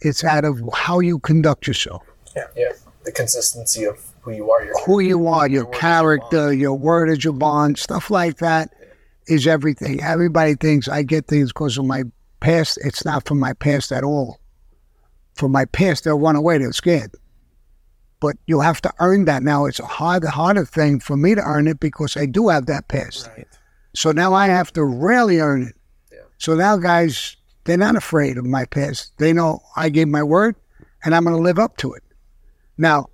[0.00, 2.02] it's out of how you conduct yourself,
[2.34, 2.72] Yeah, yeah.
[3.04, 4.64] The consistency of who you are.
[4.64, 8.72] Your who you are, your character, your word is your bond, stuff like that
[9.26, 10.02] is everything.
[10.02, 12.04] Everybody thinks I get things because of my
[12.40, 12.78] past.
[12.82, 14.40] It's not from my past at all.
[15.34, 16.58] From my past, they'll run away.
[16.58, 17.12] They're scared.
[18.20, 19.42] But you have to earn that.
[19.42, 22.66] Now it's a hard, harder thing for me to earn it because I do have
[22.66, 23.28] that past.
[23.36, 23.46] Right.
[23.94, 25.74] So now I have to really earn it.
[26.38, 29.12] So now guys, they're not afraid of my past.
[29.18, 30.56] They know I gave my word
[31.04, 32.02] and I'm going to live up to it.
[32.76, 33.08] Now,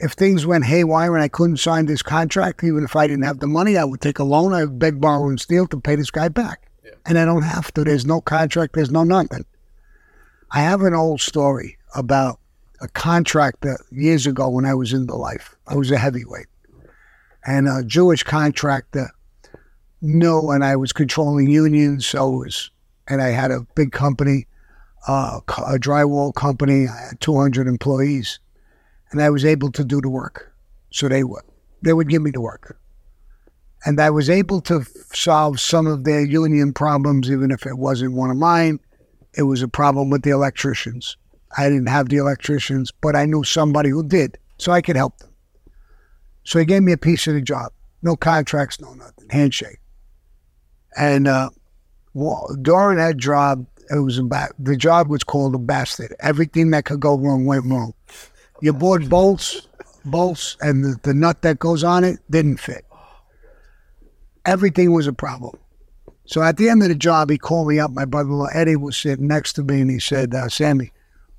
[0.00, 3.38] if things went haywire and I couldn't sign this contract, even if I didn't have
[3.38, 4.54] the money, I would take a loan.
[4.54, 6.70] I would beg, borrow, and steal to pay this guy back.
[7.04, 7.84] And I don't have to.
[7.84, 8.74] There's no contract.
[8.74, 9.44] There's no nothing.
[10.50, 12.40] I have an old story about
[12.80, 15.54] a contractor years ago when I was in the life.
[15.66, 16.46] I was a heavyweight.
[17.44, 19.10] And a Jewish contractor
[20.00, 22.70] knew, and I was controlling unions, so it was,
[23.06, 24.46] and I had a big company,
[25.06, 26.88] uh, a drywall company.
[26.88, 28.40] I had 200 employees.
[29.10, 30.52] And I was able to do the work.
[30.90, 31.42] So they would
[31.82, 32.78] they would give me the work,
[33.84, 38.14] and I was able to solve some of their union problems, even if it wasn't
[38.14, 38.80] one of mine.
[39.34, 41.16] It was a problem with the electricians.
[41.56, 45.18] I didn't have the electricians, but I knew somebody who did, so I could help
[45.18, 45.30] them.
[46.44, 47.72] So he gave me a piece of the job.
[48.02, 49.28] No contracts, no nothing.
[49.30, 49.78] Handshake.
[50.96, 51.50] And uh,
[52.14, 56.14] well, during that job, it was about the job was called a bastard.
[56.20, 57.94] Everything that could go wrong went wrong.
[58.60, 59.68] You bought bolts,
[60.04, 62.84] bolts, and the, the nut that goes on it didn't fit.
[64.44, 65.58] Everything was a problem.
[66.26, 67.90] So at the end of the job, he called me up.
[67.90, 70.92] My brother-in-law Eddie was sitting next to me, and he said, uh, "Sammy,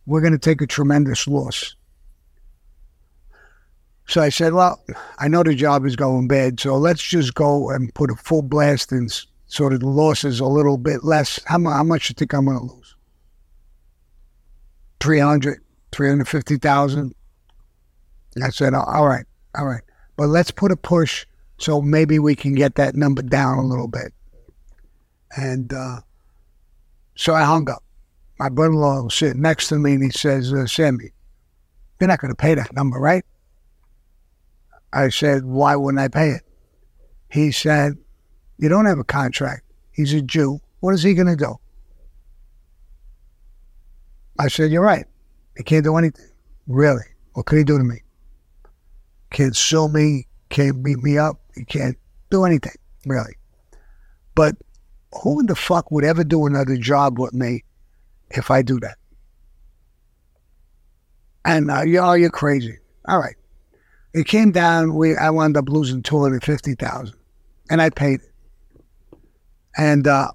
[0.05, 1.75] we're going to take a tremendous loss."
[4.07, 4.83] So I said, "Well,
[5.17, 8.41] I know the job is going bad, so let's just go and put a full
[8.41, 9.07] blast in,
[9.45, 11.39] so that the loss is a little bit less.
[11.45, 12.95] How, how much do you think I'm going to lose?
[14.99, 17.13] 300, 350,000?
[18.43, 19.25] I said, all right,
[19.57, 19.83] all right.
[20.15, 21.25] But let's put a push
[21.57, 24.13] so maybe we can get that number down a little bit.
[25.35, 26.01] And uh,
[27.15, 27.83] so I hung up.
[28.39, 31.11] My brother in law was sitting next to me and he says, uh, Sammy,
[31.99, 33.23] you're not going to pay that number, right?
[34.91, 36.41] I said, why wouldn't I pay it?
[37.29, 37.93] He said,
[38.57, 39.63] you don't have a contract.
[39.91, 40.59] He's a Jew.
[40.79, 41.59] What is he going to do?
[44.39, 45.05] I said, you're right.
[45.57, 46.29] He can't do anything.
[46.67, 47.03] Really?
[47.33, 48.01] What could he do to me?
[49.31, 50.27] Can't sue me.
[50.49, 51.39] Can't beat me up.
[51.55, 51.97] He can't
[52.29, 53.35] do anything, really.
[54.35, 54.55] But
[55.21, 57.63] who in the fuck would ever do another job with me
[58.31, 58.97] if I do that?
[61.43, 62.77] And uh, you oh, you're crazy.
[63.07, 63.35] All right.
[64.13, 64.95] It came down.
[64.95, 67.15] We I wound up losing two hundred fifty thousand,
[67.69, 69.19] and I paid it.
[69.77, 70.29] And uh,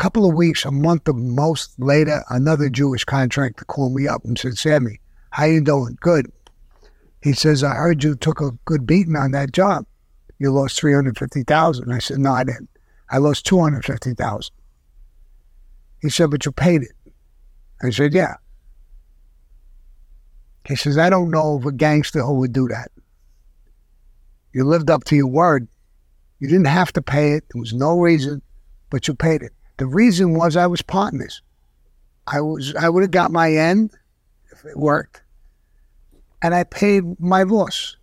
[0.00, 4.38] couple of weeks, a month or most later, another Jewish contractor called me up and
[4.38, 5.98] said, "Sammy, how you doing?
[6.00, 6.32] Good."
[7.20, 9.84] He says, "I heard you took a good beating on that job.
[10.38, 11.92] You lost three hundred fifty thousand.
[11.92, 12.70] I said, "No, I didn't.
[13.10, 14.54] I lost two hundred fifty thousand.
[16.00, 17.12] He said, "But you paid it."
[17.82, 18.36] I said, "Yeah."
[20.66, 22.90] He says, I don't know of a gangster who would do that.
[24.54, 25.68] You lived up to your word.
[26.38, 27.44] You didn't have to pay it.
[27.52, 28.40] There was no reason,
[28.88, 29.52] but you paid it.
[29.80, 31.40] The reason was I was partners.
[32.26, 33.96] I was I would have got my end
[34.52, 35.22] if it worked.
[36.42, 37.96] And I paid my loss.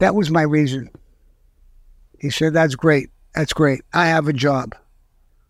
[0.00, 0.90] That was my reason.
[2.18, 3.08] He said, That's great.
[3.36, 3.82] That's great.
[3.92, 4.74] I have a job.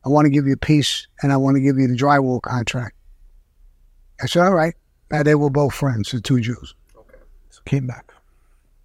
[0.05, 2.94] I want to give you piece and I want to give you the drywall contract.
[4.22, 4.74] I said, All right.
[5.11, 6.74] Now, they were both friends, the two Jews.
[6.94, 7.16] Okay.
[7.48, 8.12] So came back.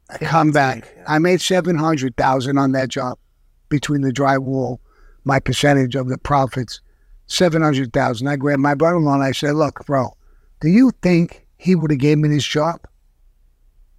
[0.09, 0.87] I come back.
[1.05, 3.19] I made seven hundred thousand on that job
[3.67, 4.79] between the drywall,
[5.25, 6.79] my percentage of the profits,
[7.27, 8.27] seven hundred thousand.
[8.27, 10.15] I grabbed my brother-in-law and I said, "Look, bro,
[10.61, 12.79] do you think he would have gave me this job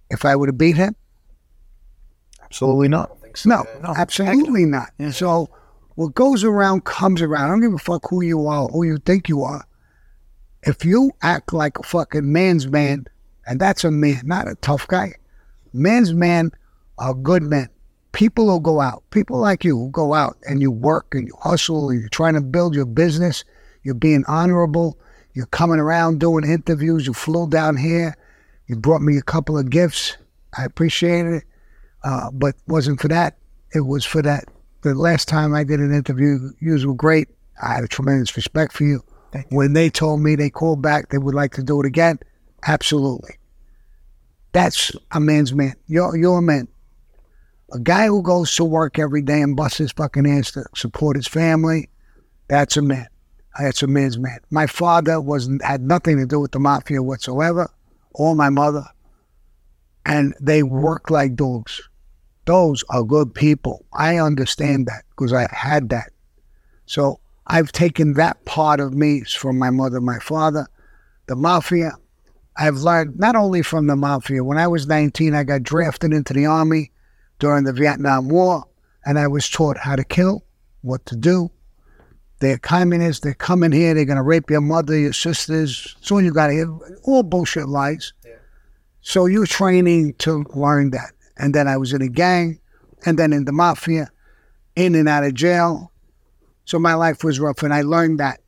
[0.09, 0.95] if I would have beat him?
[2.41, 3.11] Absolutely not.
[3.45, 4.89] No, absolutely not.
[5.11, 5.49] So
[5.95, 7.45] what goes around comes around.
[7.45, 9.65] I don't give a fuck who you are, who you think you are.
[10.63, 13.05] If you act like a fucking man's man,
[13.45, 15.13] and that's a man, not a tough guy.
[15.73, 16.51] Man's man
[16.97, 17.69] are good men.
[18.17, 19.03] People will go out.
[19.11, 22.33] People like you who go out and you work and you hustle and you're trying
[22.33, 23.43] to build your business.
[23.83, 24.97] You're being honorable.
[25.35, 27.05] You're coming around doing interviews.
[27.05, 28.17] You flew down here.
[28.65, 30.17] You brought me a couple of gifts.
[30.57, 31.43] I appreciated it.
[32.03, 33.37] Uh, but wasn't for that.
[33.75, 34.45] It was for that.
[34.81, 37.27] The last time I did an interview, you were great.
[37.61, 39.03] I had a tremendous respect for you.
[39.49, 42.17] When they told me they called back, they would like to do it again.
[42.65, 43.35] Absolutely.
[44.53, 45.75] That's a man's man.
[45.85, 46.67] You're, you're a man.
[47.73, 51.17] A guy who goes to work every day and busts his fucking ass to support
[51.17, 51.89] his family,
[52.47, 53.07] that's a man.
[53.59, 54.39] That's a man's man.
[54.51, 57.69] My father wasn't had nothing to do with the mafia whatsoever,
[58.11, 58.85] or my mother.
[60.05, 61.81] And they work like dogs.
[62.45, 63.85] Those are good people.
[63.91, 66.11] I understand that because I had that.
[66.85, 70.67] So I've taken that part of me from my mother, my father,
[71.27, 71.91] the mafia.
[72.55, 74.43] I've learned not only from the mafia.
[74.43, 76.91] When I was 19, I got drafted into the army
[77.39, 78.65] during the Vietnam War,
[79.05, 80.43] and I was taught how to kill,
[80.81, 81.51] what to do.
[82.39, 83.23] They're communists.
[83.23, 83.93] They're coming here.
[83.93, 85.95] They're going to rape your mother, your sisters.
[86.01, 86.71] So you got to hear
[87.03, 88.13] all bullshit lies.
[89.01, 91.13] So you're training to learn that.
[91.37, 92.59] And then I was in a gang,
[93.05, 94.09] and then in the mafia,
[94.75, 95.91] in and out of jail.
[96.65, 98.41] So my life was rough, and I learned that.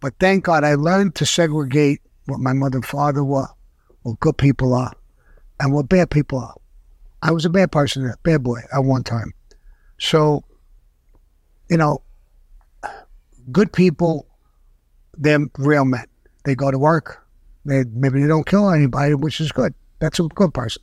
[0.00, 3.48] But thank God I learned to segregate what my mother and father were,
[4.02, 4.92] what good people are,
[5.60, 6.54] and what bad people are.
[7.22, 9.32] I was a bad person, a bad boy at one time.
[9.98, 10.42] So,
[11.68, 12.02] you know,
[13.52, 14.26] good people,
[15.16, 16.06] they're real men.
[16.44, 17.26] They go to work,
[17.64, 19.74] They, maybe they don't kill anybody, which is good.
[19.98, 20.82] That's a good person.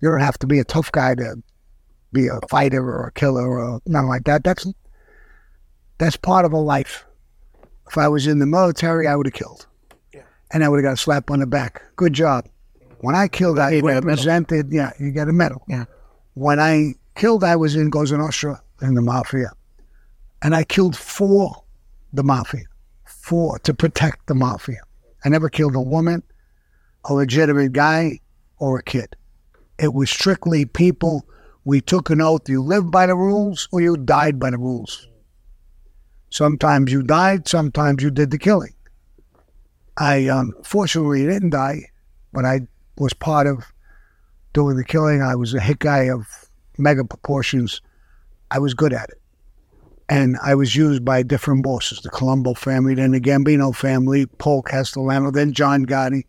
[0.00, 1.42] You don't have to be a tough guy to
[2.12, 4.44] be a fighter or a killer or nothing like that.
[4.44, 4.66] That's
[5.98, 7.04] that's part of a life.
[7.88, 9.66] If I was in the military, I would have killed,
[10.14, 10.22] yeah.
[10.52, 11.82] and I would have got a slap on the back.
[11.96, 12.46] Good job.
[13.00, 14.72] When I killed, I represented.
[14.72, 15.64] Yeah, you get a medal.
[15.68, 15.84] Yeah.
[16.34, 19.52] When I killed, I was in Cosa Nostra in the mafia,
[20.42, 21.64] and I killed for
[22.12, 22.64] the mafia,
[23.04, 24.80] for to protect the mafia.
[25.24, 26.22] I never killed a woman,
[27.04, 28.20] a legitimate guy,
[28.58, 29.16] or a kid.
[29.78, 31.26] It was strictly people.
[31.64, 32.48] We took an oath.
[32.48, 35.06] You lived by the rules, or you died by the rules.
[36.30, 37.48] Sometimes you died.
[37.48, 38.74] Sometimes you did the killing.
[39.96, 41.90] I um, fortunately didn't die,
[42.32, 42.60] but I
[42.98, 43.72] was part of
[44.52, 45.22] doing the killing.
[45.22, 46.26] I was a hit guy of
[46.76, 47.80] mega proportions.
[48.50, 49.20] I was good at it.
[50.08, 54.62] And I was used by different bosses, the Colombo family, then the Gambino family, Paul
[54.62, 56.24] Castellano, then John Gotti.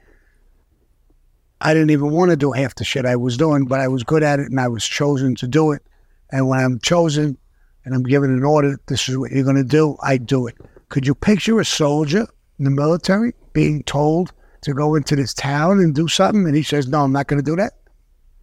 [1.61, 4.03] I didn't even want to do half the shit I was doing, but I was
[4.03, 5.81] good at it and I was chosen to do it.
[6.29, 7.37] And when I'm chosen
[7.85, 10.55] and I'm given an order, this is what you're going to do, I do it.
[10.89, 15.79] Could you picture a soldier in the military being told to go into this town
[15.79, 16.45] and do something?
[16.45, 17.73] And he says, No, I'm not going to do that.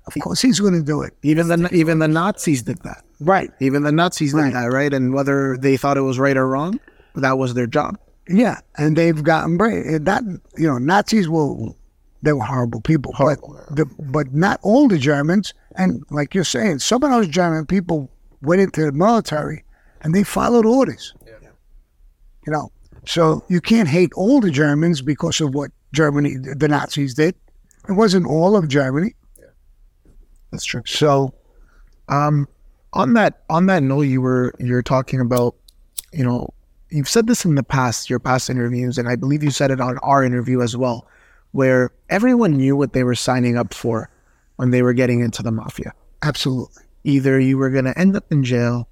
[0.07, 1.15] Of course, he's going to do it.
[1.23, 3.03] Even the even the Nazis did that.
[3.21, 3.51] Right.
[3.61, 4.53] Even the Nazis did Right.
[4.53, 4.93] that, right?
[4.93, 6.79] And whether they thought it was right or wrong,
[7.17, 7.99] that was their job.
[8.29, 10.05] Yeah, and they've gotten brave.
[10.05, 10.23] That
[10.57, 11.55] you know, Nazis were
[12.23, 13.41] they were horrible people, but
[13.71, 15.55] the, but not all the Germans.
[15.77, 18.11] And like you're saying, some of those German people
[18.43, 19.65] went into the military
[20.03, 21.15] and they followed orders.
[22.47, 22.71] You know,
[23.07, 27.35] so you can't hate all the Germans because of what Germany, the Nazis did.
[27.89, 29.15] It wasn't all of Germany.
[30.51, 30.83] That's true.
[30.87, 31.35] So
[32.09, 32.47] Um,
[32.93, 35.55] on that on that note, you were you're talking about,
[36.13, 36.49] you know,
[36.91, 39.81] you've said this in the past, your past interviews, and I believe you said it
[39.81, 41.07] on our interview as well,
[41.53, 44.09] where everyone knew what they were signing up for
[44.57, 45.93] when they were getting into the mafia.
[46.23, 48.89] absolutely, Either you were going to end up in jail,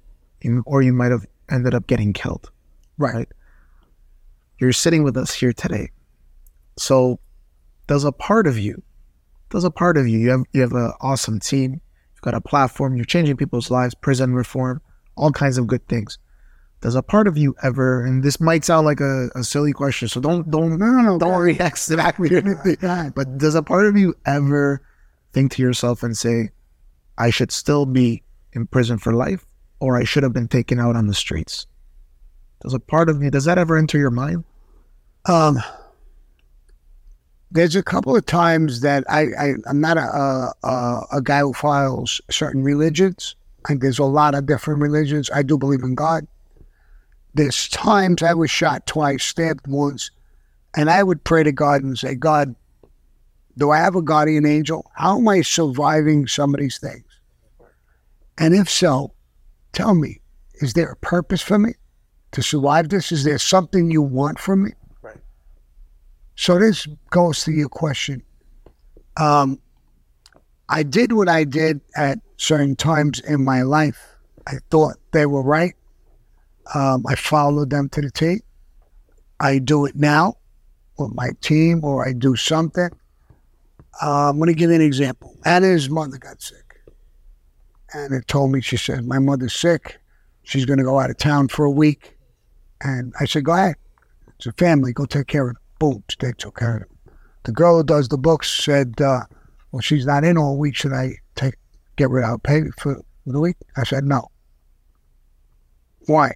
[0.65, 2.51] or you might have ended up getting killed.
[2.97, 3.27] right.
[4.59, 5.89] You're sitting with us here today,
[6.77, 7.19] so
[7.87, 8.81] there's a part of you,
[9.51, 10.19] there's a part of you.
[10.19, 11.81] You have you have an awesome team.
[12.13, 12.95] You've got a platform.
[12.95, 13.95] You're changing people's lives.
[13.95, 14.81] Prison reform,
[15.15, 16.17] all kinds of good things.
[16.81, 18.05] Does a part of you ever?
[18.05, 21.41] And this might sound like a, a silly question, so don't don't No, no, don't
[21.41, 23.11] react back me or anything.
[23.15, 24.81] But does a part of you ever
[25.31, 26.49] think to yourself and say,
[27.17, 28.23] "I should still be
[28.53, 29.45] in prison for life,
[29.79, 31.65] or I should have been taken out on the streets"?
[32.61, 34.43] Does a part of me does that ever enter your mind?
[35.25, 35.59] Um,
[37.55, 41.53] there's a couple of times that I, I I'm not a, a a guy who
[41.53, 43.35] follows certain religions.
[43.67, 45.31] And there's a lot of different religions.
[45.33, 46.27] I do believe in God.
[47.33, 50.11] There's times I was shot twice, stabbed once,
[50.75, 52.55] and I would pray to God and say, God,
[53.57, 54.91] do I have a guardian angel?
[54.93, 57.05] How am I surviving some of these things?
[58.37, 59.13] And if so,
[59.73, 60.21] tell me,
[60.55, 61.73] is there a purpose for me
[62.33, 63.11] to survive this?
[63.11, 64.71] Is there something you want from me?
[66.35, 68.21] So this goes to your question.
[69.17, 69.59] Um,
[70.67, 73.99] I did what I did at certain times in my life.
[74.47, 75.73] I thought they were right.
[76.73, 78.41] Um, I followed them to the T.
[79.39, 80.35] I do it now
[80.97, 82.89] with my team, or I do something.
[84.01, 85.35] Uh, I'm going to give you an example.
[85.45, 86.81] Anna's mother got sick.
[87.93, 89.99] Anna told me, she said, My mother's sick.
[90.43, 92.17] She's going to go out of town for a week.
[92.81, 93.75] And I said, Go ahead.
[94.37, 94.91] It's a family.
[94.91, 95.64] Go take care of it.
[95.79, 96.03] Boom.
[96.19, 96.89] They took care of it.
[97.43, 99.21] The girl who does the books said, uh,
[99.71, 100.75] Well, she's not in all week.
[100.75, 101.55] Should I take
[101.95, 103.57] get rid of her pay for the week?
[103.77, 104.29] I said, No.
[106.07, 106.33] Why?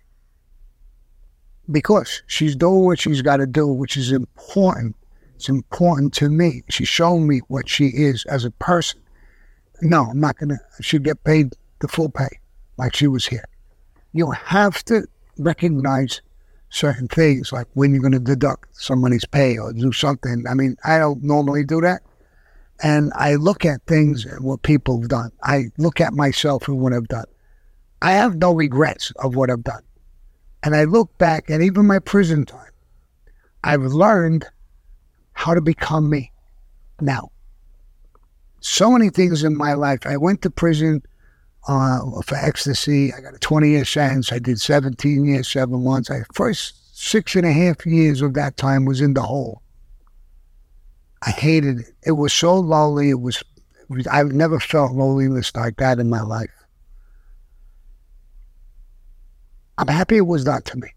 [1.72, 4.96] Because she's doing what she's got to do, which is important.
[5.36, 6.64] It's important to me.
[6.70, 9.02] She's showing me what she is as a person.
[9.82, 10.60] No, I'm not going to.
[10.82, 12.40] She'd get paid the full pay
[12.78, 13.46] like she was here.
[14.12, 16.22] You have to recognize
[16.70, 20.46] certain things, like when you're going to deduct somebody's pay or do something.
[20.50, 22.02] I mean, I don't normally do that.
[22.82, 25.32] And I look at things and what people have done.
[25.44, 27.26] I look at myself and what I've done.
[28.02, 29.84] I have no regrets of what I've done.
[30.64, 32.72] And I look back at even my prison time.
[33.64, 34.46] I've learned
[35.34, 36.32] how to become me
[37.02, 37.32] now.
[38.62, 40.06] So many things in my life.
[40.06, 41.02] I went to prison
[41.68, 43.14] uh, for ecstasy.
[43.14, 44.32] I got a 20 year sentence.
[44.32, 46.10] I did 17 years, seven months.
[46.10, 49.62] I first six and a half years of that time was in the hole.
[51.22, 51.86] I hated it.
[52.05, 53.10] It was so lonely.
[53.10, 56.49] It was, it was I've never felt loneliness like that in my life.
[59.78, 60.89] I'm happy it was not to me.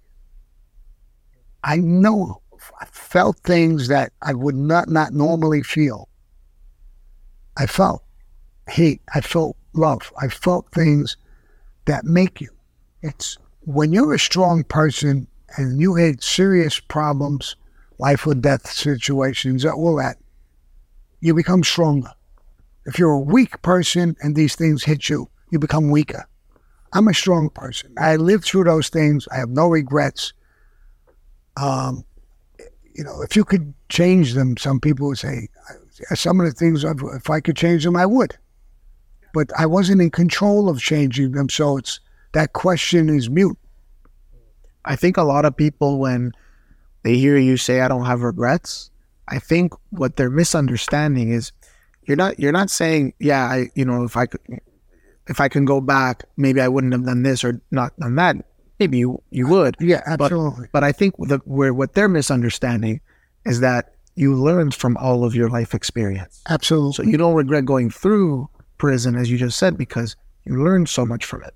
[1.62, 2.42] I know
[2.80, 6.08] I felt things that I would not not normally feel.
[7.56, 8.02] I felt
[8.68, 9.00] hate.
[9.14, 10.12] I felt love.
[10.20, 11.16] I felt things
[11.86, 12.50] that make you.
[13.02, 17.56] It's when you're a strong person and you had serious problems,
[17.98, 20.16] life or death situations, all that,
[21.20, 22.10] you become stronger.
[22.86, 26.26] If you're a weak person and these things hit you, you become weaker.
[26.92, 27.94] I'm a strong person.
[27.98, 29.28] I lived through those things.
[29.28, 30.32] I have no regrets.
[31.56, 32.04] Um,
[32.94, 35.48] you know, if you could change them, some people would say,
[36.14, 38.36] some of the things, if I could change them, I would.
[39.32, 42.00] But I wasn't in control of changing them, so it's
[42.32, 43.56] that question is mute.
[44.84, 46.32] I think a lot of people, when
[47.02, 48.90] they hear you say, "I don't have regrets,"
[49.28, 51.52] I think what they're misunderstanding is
[52.06, 54.40] you're not you're not saying, "Yeah, I you know if I could
[55.28, 58.36] if I can go back, maybe I wouldn't have done this or not done that."
[58.80, 60.68] Maybe you you would, Yeah, but absolutely.
[60.72, 63.00] but I think the, where what they're misunderstanding
[63.46, 66.42] is that you learned from all of your life experience.
[66.48, 66.92] absolutely.
[66.92, 68.48] So you don't regret going through
[68.82, 71.54] prison, as you just said, because you learn so much from it.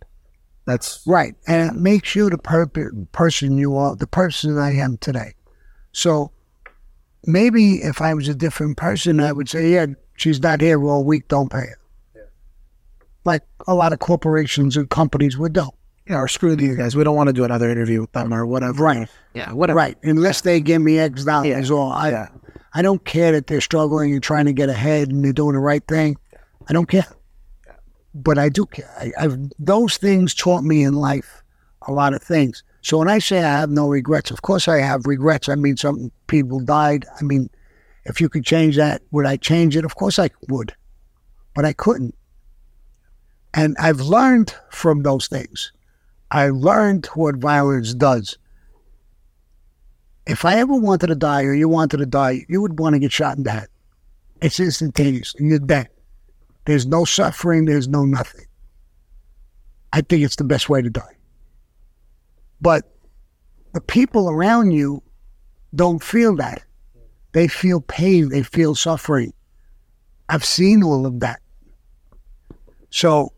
[0.64, 1.34] That's Right.
[1.48, 2.66] And it makes you the per-
[3.12, 5.34] person you are, the person I am today.
[5.92, 6.30] So
[7.24, 11.04] maybe if I was a different person, I would say, yeah, she's not here all
[11.04, 11.78] week, don't pay her.
[13.24, 15.68] Like a lot of corporations and companies would do.
[16.08, 16.94] yeah, or screw these guys.
[16.94, 18.84] We don't want to do another interview with them or whatever.
[18.84, 19.08] Right.
[19.34, 19.76] Yeah, whatever.
[19.78, 19.96] Right.
[20.04, 22.28] Unless they give me X dollars or I, Yeah.
[22.74, 25.60] I don't care that they're struggling and trying to get ahead and they're doing the
[25.60, 26.16] right thing.
[26.68, 27.06] I don't care.
[28.14, 28.90] But I do care.
[28.98, 31.42] I, I've, those things taught me in life
[31.86, 32.62] a lot of things.
[32.80, 35.48] So when I say I have no regrets, of course I have regrets.
[35.48, 37.04] I mean, some people died.
[37.20, 37.50] I mean,
[38.04, 39.84] if you could change that, would I change it?
[39.84, 40.74] Of course I would.
[41.54, 42.14] But I couldn't.
[43.54, 45.72] And I've learned from those things.
[46.30, 48.36] I learned what violence does
[50.26, 52.98] if I ever wanted to die or you wanted to die, you would want to
[52.98, 53.68] get shot in the head.
[54.42, 55.34] It's instantaneous.
[55.38, 55.88] You're dead.
[56.66, 57.64] There's no suffering.
[57.64, 58.46] There's no nothing.
[59.92, 61.16] I think it's the best way to die.
[62.60, 62.84] But
[63.72, 65.02] the people around you
[65.74, 66.62] don't feel that.
[67.32, 68.28] They feel pain.
[68.28, 69.32] They feel suffering.
[70.28, 71.40] I've seen all of that.
[72.90, 73.32] So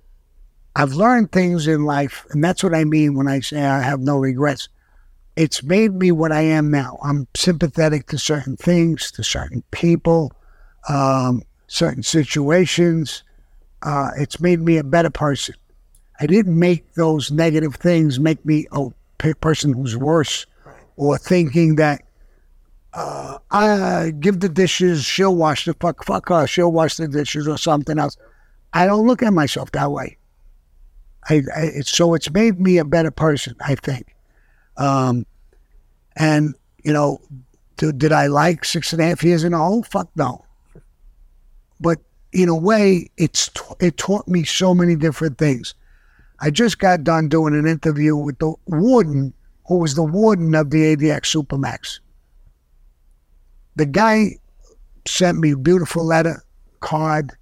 [0.75, 4.01] I've learned things in life, and that's what I mean when I say I have
[4.01, 4.69] no regrets
[5.39, 6.99] it's made me what I am now.
[7.01, 10.33] I'm sympathetic to certain things, to certain people,
[10.89, 13.23] um, certain situations.
[13.83, 15.55] Uh, it's made me a better person.
[16.21, 18.91] I didn't make those negative things make me a
[19.35, 20.47] person who's worse
[20.97, 22.03] or thinking that
[22.93, 27.47] uh, I give the dishes, she'll wash the fuck, fuck her, she'll wash the dishes
[27.47, 28.17] or something else.
[28.73, 30.19] I don't look at myself that way.
[31.29, 34.17] I, I so it's made me a better person, I think.
[34.77, 35.27] Um,
[36.17, 37.21] and you know,
[37.77, 39.83] do, did I like six and a half years in a hole?
[39.85, 40.45] Fuck no.
[41.81, 41.99] But
[42.33, 43.51] in a way, it's
[43.81, 45.75] it taught me so many different things.
[46.41, 49.35] I just got done doing an interview with the warden,
[49.67, 52.01] who was the warden of the ADX Supermax.
[53.77, 54.37] The guy
[55.07, 56.45] sent me a beautiful letter,
[56.81, 57.33] card.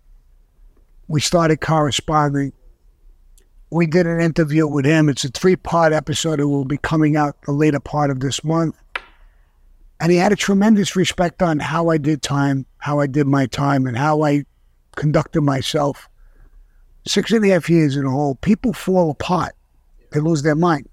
[1.09, 2.53] We started corresponding
[3.71, 5.09] we did an interview with him.
[5.09, 6.41] It's a three part episode.
[6.41, 8.77] It will be coming out the later part of this month.
[10.01, 13.47] And he had a tremendous respect on how I did time, how I did my
[13.47, 14.45] time, and how I
[14.95, 16.09] conducted myself.
[17.07, 19.55] Six and a half years in a hole, people fall apart.
[20.13, 20.89] They lose their mind.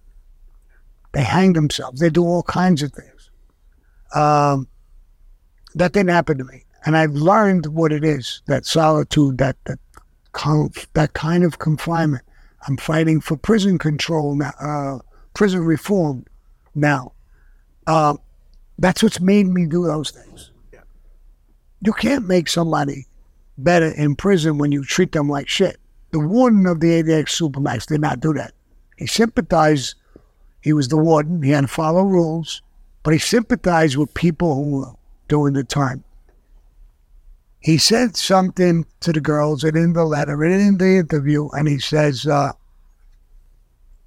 [1.13, 1.99] They hang themselves.
[1.99, 3.29] They do all kinds of things.
[4.15, 4.67] Um,
[5.75, 6.65] that didn't happen to me.
[6.85, 9.79] And I've learned what it is that solitude, that, that,
[10.93, 12.23] that kind of confinement.
[12.67, 14.99] I'm fighting for prison control now, uh,
[15.33, 16.25] prison reform
[16.75, 17.13] now.
[17.87, 18.15] Uh,
[18.77, 20.51] that's what's made me do those things.
[21.81, 23.07] You can't make somebody
[23.57, 25.77] better in prison when you treat them like shit.
[26.11, 28.53] The warden of the ADX Supermax did not do that.
[28.97, 29.95] He sympathized.
[30.61, 31.41] He was the warden.
[31.41, 32.61] He had to follow rules,
[33.03, 34.93] but he sympathized with people who were
[35.27, 36.03] doing the time.
[37.59, 41.67] He said something to the girls and in the letter and in the interview, and
[41.67, 42.53] he says, uh,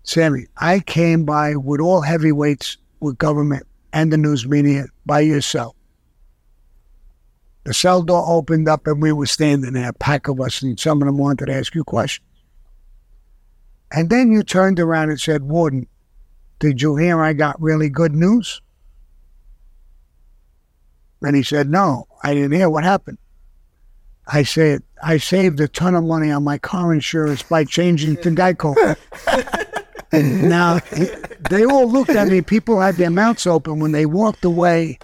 [0.03, 5.75] Sammy, I came by with all heavyweights with government and the news media by yourself.
[7.65, 10.79] The cell door opened up and we were standing there, a pack of us, and
[10.79, 12.25] some of them wanted to ask you questions.
[13.91, 15.87] And then you turned around and said, Warden,
[16.59, 18.61] did you hear I got really good news?
[21.23, 23.19] And he said, No, I didn't hear what happened.
[24.27, 28.31] I said, I saved a ton of money on my car insurance by changing to
[28.31, 28.97] Geico.
[30.11, 30.81] And now,
[31.51, 32.41] they all looked at me.
[32.43, 34.99] People had their mouths open when they walked away.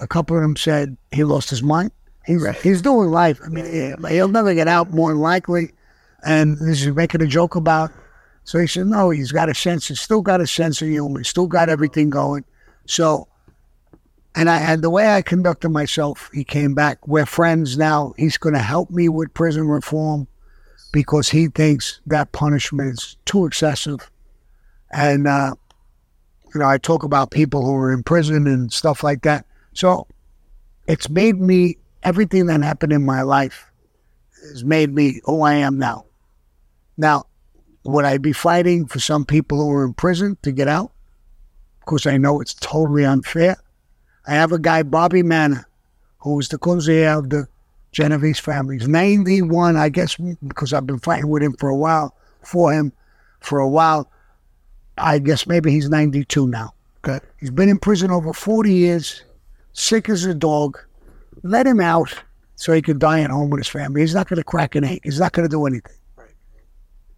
[0.00, 1.90] A couple of them said he lost his mind.
[2.24, 3.40] He's he's doing life.
[3.44, 5.72] I mean, he- he'll never get out more likely.
[6.24, 7.92] And this is making a joke about.
[8.44, 9.88] So he said, no, he's got a sense.
[9.88, 11.20] He's still got a sense of humor.
[11.20, 12.44] He's still got everything going.
[12.86, 13.28] So,
[14.34, 17.06] and I and the way I conducted myself, he came back.
[17.06, 18.12] We're friends now.
[18.16, 20.26] He's going to help me with prison reform
[20.92, 24.10] because he thinks that punishment is too excessive.
[24.92, 25.54] And uh,
[26.56, 29.44] you know, I talk about people who are in prison and stuff like that.
[29.74, 30.06] So
[30.88, 33.70] it's made me everything that happened in my life
[34.48, 36.06] has made me who I am now.
[36.96, 37.26] Now,
[37.84, 40.92] would I be fighting for some people who are in prison to get out?
[41.80, 43.58] Of course, I know it's totally unfair.
[44.26, 45.66] I have a guy, Bobby Manna,
[46.20, 47.48] who was the consigliere of the
[47.92, 48.78] Genovese family.
[48.78, 50.16] He's 91, I guess,
[50.48, 52.94] because I've been fighting with him for a while, for him
[53.40, 54.10] for a while.
[54.98, 56.74] I guess maybe he's 92 now.
[57.04, 57.24] Okay.
[57.38, 59.22] He's been in prison over 40 years,
[59.72, 60.78] sick as a dog.
[61.42, 62.12] Let him out
[62.56, 64.00] so he could die at home with his family.
[64.00, 65.00] He's not going to crack an egg.
[65.04, 65.94] He's not going to do anything.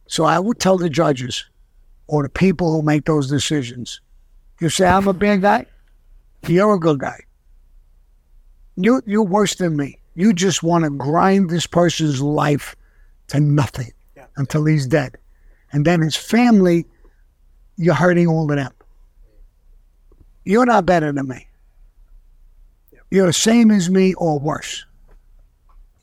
[0.08, 1.44] So I would tell the judges
[2.06, 4.00] or the people who make those decisions,
[4.60, 5.66] you say I'm a bad guy,
[6.46, 7.20] you're a good guy.
[8.76, 9.98] You you're worse than me.
[10.14, 12.74] You just want to grind this person's life
[13.28, 13.92] to nothing
[14.36, 15.16] until he's dead.
[15.72, 16.86] And then his family,
[17.78, 18.72] you're hurting all of them.
[20.44, 21.46] You're not better than me.
[23.10, 24.84] You're the same as me or worse.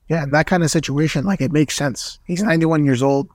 [0.09, 2.19] Yeah, that kind of situation, like it makes sense.
[2.25, 3.27] He's 91 years old.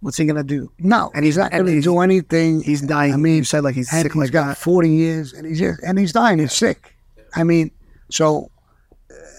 [0.00, 0.70] What's he gonna do?
[0.78, 2.60] No, And he's not he's- do anything.
[2.62, 3.12] He's dying.
[3.12, 4.56] I mean, you said like he's sick he's like got that.
[4.58, 6.38] 40 years and he's and he's dying.
[6.38, 6.94] He's sick.
[7.34, 7.70] I mean,
[8.10, 8.50] so,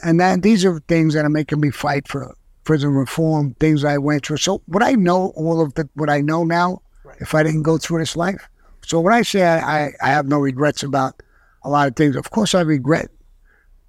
[0.03, 3.97] and that these are things that are making me fight for prison reform, things I
[3.97, 4.38] went through.
[4.38, 6.82] So, what I know all of the, what I know now
[7.20, 8.49] if I didn't go through this life?
[8.86, 11.22] So, when I say I, I, I have no regrets about
[11.63, 13.09] a lot of things, of course, I regret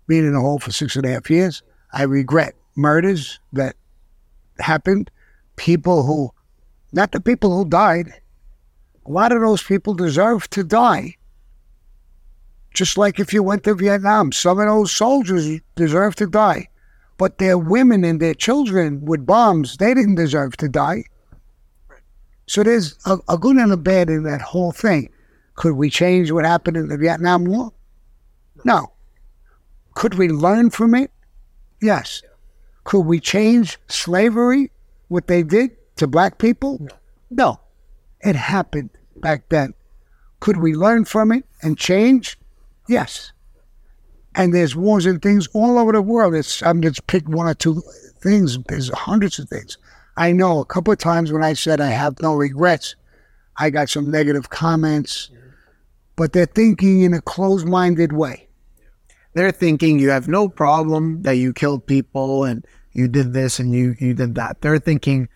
[0.06, 1.62] being in a hole for six and a half years.
[1.92, 3.76] I regret murders that
[4.58, 5.10] happened,
[5.56, 6.30] people who,
[6.92, 8.12] not the people who died,
[9.06, 11.16] a lot of those people deserve to die.
[12.74, 16.68] Just like if you went to Vietnam, some of those soldiers deserve to die.
[17.16, 21.04] But their women and their children with bombs, they didn't deserve to die.
[22.50, 25.08] So there's a, a good and a bad in that whole thing.
[25.54, 27.72] Could we change what happened in the Vietnam War?
[28.64, 28.90] No.
[29.94, 31.12] Could we learn from it?
[31.80, 32.22] Yes.
[32.82, 34.72] Could we change slavery,
[35.06, 36.88] what they did to black people?
[37.30, 37.60] No.
[38.20, 39.72] It happened back then.
[40.40, 42.36] Could we learn from it and change?
[42.88, 43.30] Yes.
[44.34, 46.34] And there's wars and things all over the world.
[46.34, 47.80] It's I'm just pick one or two
[48.18, 48.58] things.
[48.66, 49.78] There's hundreds of things.
[50.20, 52.94] I know a couple of times when I said I have no regrets,
[53.56, 55.30] I got some negative comments,
[56.14, 58.46] but they're thinking in a closed-minded way.
[59.32, 63.72] They're thinking you have no problem that you killed people and you did this and
[63.72, 64.60] you you did that.
[64.60, 65.30] They're thinking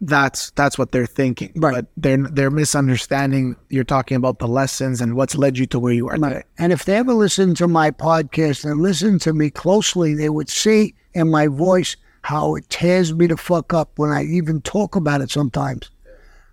[0.00, 1.52] that's that's what they're thinking.
[1.56, 1.74] Right.
[1.74, 3.56] But they're they're misunderstanding.
[3.68, 6.44] You're talking about the lessons and what's led you to where you are today.
[6.56, 10.48] And if they ever listened to my podcast and listened to me closely, they would
[10.48, 14.96] see in my voice how it tears me the fuck up when I even talk
[14.96, 15.90] about it sometimes.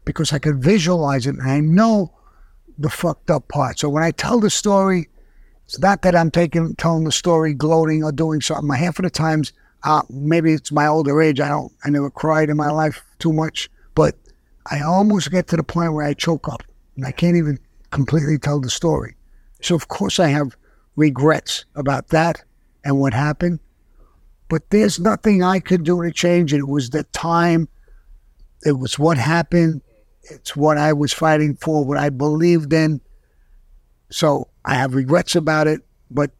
[0.06, 2.14] Because I can visualize it and I know
[2.78, 3.80] the fucked up part.
[3.80, 5.10] So when I tell the story,
[5.66, 8.70] it's not that I'm taking telling the story, gloating or doing something.
[8.70, 9.54] Half of the times,
[9.84, 11.40] uh, maybe it's my older age.
[11.40, 11.72] I don't.
[11.84, 14.16] I never cried in my life too much, but
[14.72, 16.64] I almost get to the point where I choke up
[16.96, 17.60] and I can't even
[17.92, 19.16] completely tell the story.
[19.62, 20.56] So of course I have
[20.96, 22.44] regrets about that
[22.84, 23.60] and what happened,
[24.50, 26.58] but there's nothing I could do to change it.
[26.58, 27.70] It was the time.
[28.66, 29.82] It was what happened.
[30.24, 33.00] It's what I was fighting for, what I believed in.
[34.10, 36.32] So I have regrets about it, but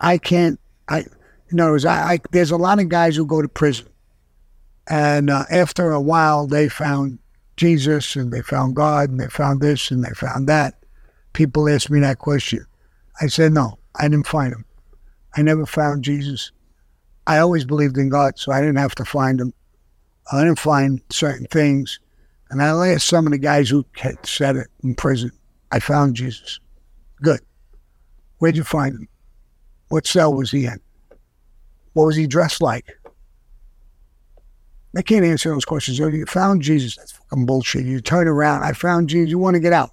[0.00, 0.58] I can't.
[0.88, 1.04] I,
[1.50, 3.88] in other words, I, I there's a lot of guys who go to prison,
[4.88, 7.18] and uh, after a while they found
[7.56, 10.74] Jesus and they found God and they found this and they found that.
[11.32, 12.66] People ask me that question.
[13.20, 14.64] I said no, I didn't find him.
[15.36, 16.50] I never found Jesus.
[17.26, 19.52] I always believed in God, so I didn't have to find him.
[20.32, 21.98] I didn't find certain things,
[22.50, 25.30] and I asked some of the guys who had said it in prison.
[25.72, 26.60] I found Jesus.
[27.22, 27.40] Good.
[28.38, 29.08] Where'd you find him?
[29.88, 30.80] What cell was he in?
[31.94, 32.86] What was he dressed like?
[34.94, 36.00] They can't answer those questions.
[36.00, 36.96] Oh, You found Jesus.
[36.96, 37.84] That's fucking bullshit.
[37.84, 38.62] You turn around.
[38.62, 39.30] I found Jesus.
[39.30, 39.90] You want to get out.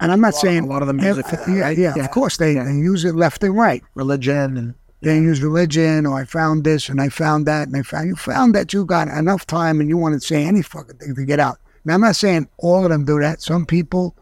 [0.00, 2.04] And I'm not lot- saying a lot of them use it for yeah, yeah, Yeah.
[2.04, 3.82] of course they, they use it left and right.
[3.94, 4.74] Religion and
[5.06, 8.16] They use religion, or I found this and I found that, and I found you
[8.16, 11.24] found that you got enough time and you want to say any fucking thing to
[11.24, 11.60] get out.
[11.84, 13.40] Now I'm not saying all of them do that.
[13.40, 14.16] Some people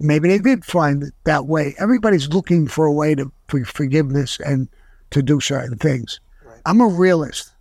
[0.00, 1.74] maybe they did find it that way.
[1.78, 4.70] Everybody's looking for a way to for forgiveness and
[5.10, 6.18] to do certain things.
[6.64, 7.52] I'm a realist.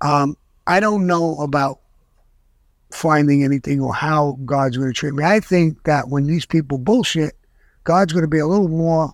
[0.00, 0.36] Um,
[0.68, 1.80] I don't know about
[2.92, 5.24] finding anything or how God's going to treat me.
[5.24, 7.36] I think that when these people bullshit,
[7.82, 9.12] God's going to be a little more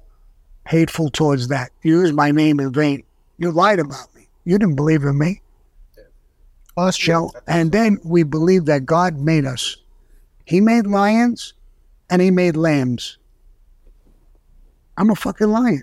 [0.66, 1.70] hateful towards that.
[1.82, 3.04] You use my name in vain.
[3.38, 4.28] You lied about me.
[4.44, 5.40] You didn't believe in me.
[7.06, 9.76] You know, and then we believe that God made us.
[10.44, 11.54] He made lions
[12.10, 13.18] and he made lambs.
[14.96, 15.82] I'm a fucking lion.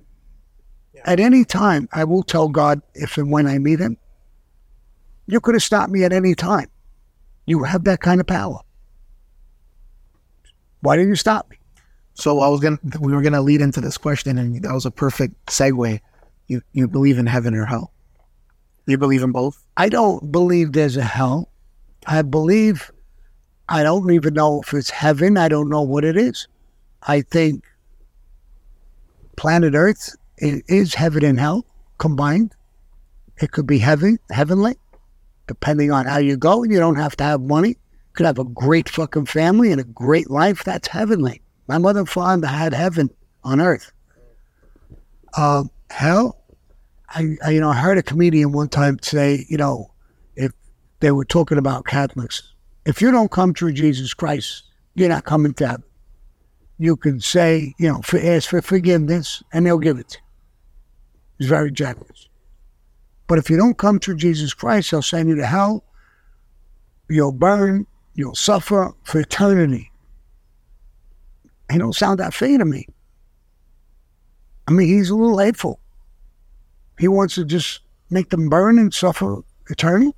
[1.05, 3.97] At any time, I will tell God if and when I meet him,
[5.27, 6.67] you could have stopped me at any time.
[7.45, 8.59] You have that kind of power.
[10.81, 11.57] Why didn't you stop me?
[12.13, 14.91] So I was gonna, we were gonna lead into this question, and that was a
[14.91, 15.99] perfect segue.
[16.47, 17.91] You you believe in heaven or hell?
[18.85, 19.63] You believe in both?
[19.77, 21.49] I don't believe there's a hell.
[22.07, 22.91] I believe,
[23.69, 25.37] I don't even know if it's heaven.
[25.37, 26.47] I don't know what it is.
[27.03, 27.63] I think
[29.37, 31.65] planet Earth is heaven and hell
[31.99, 32.53] combined.
[33.37, 34.75] It could be heaven, heavenly,
[35.47, 36.63] depending on how you go.
[36.63, 37.69] You don't have to have money.
[37.69, 40.63] You could have a great fucking family and a great life.
[40.63, 41.40] That's heavenly.
[41.67, 43.09] My mother and father had heaven
[43.43, 43.91] on earth.
[45.37, 46.37] Um, hell,
[47.09, 49.91] I, I, you know, I heard a comedian one time say, you know,
[50.35, 50.51] if
[50.99, 52.53] they were talking about Catholics,
[52.85, 54.63] if you don't come through Jesus Christ,
[54.95, 55.83] you're not coming to heaven.
[56.77, 60.19] You can say, you know, for, ask for forgiveness, and they'll give it.
[61.37, 62.27] He's very generous.
[63.27, 65.83] But if you don't come through Jesus Christ, they'll send you to hell.
[67.09, 67.85] You'll burn.
[68.15, 69.90] You'll suffer for eternity.
[71.71, 72.87] He don't sound that fair to me.
[74.67, 75.79] I mean, he's a little hateful.
[76.99, 80.13] He wants to just make them burn and suffer eternally.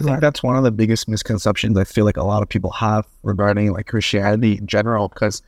[0.00, 2.70] I think that's one of the biggest misconceptions I feel like a lot of people
[2.70, 5.08] have regarding like Christianity in general.
[5.08, 5.42] Because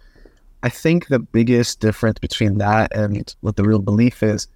[0.63, 4.49] I think the biggest difference between that and what the real belief is,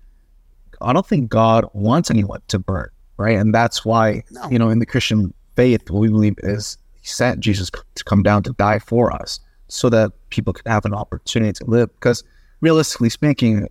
[0.80, 3.38] I don't think God wants anyone to burn, right?
[3.38, 4.49] And that's why, No.
[4.51, 8.24] you know, in the Christian faith, what we believe is He sent Jesus to come
[8.24, 9.38] down to die for us
[9.75, 11.93] so that people could have an opportunity to live.
[11.95, 12.22] Because
[12.61, 13.68] realistically speaking,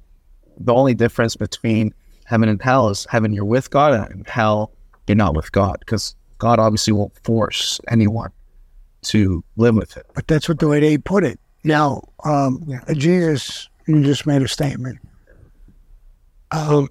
[0.58, 1.94] the only difference between
[2.26, 4.72] heaven and hell is heaven you're with God and hell
[5.08, 8.32] you're not with God because God obviously won't force anyone
[9.04, 10.06] to live with it.
[10.14, 11.40] But that's what the way they put it.
[11.64, 12.82] Now, um, Yeah.
[12.94, 15.00] Jesus, you just made a statement.
[16.52, 16.90] Um,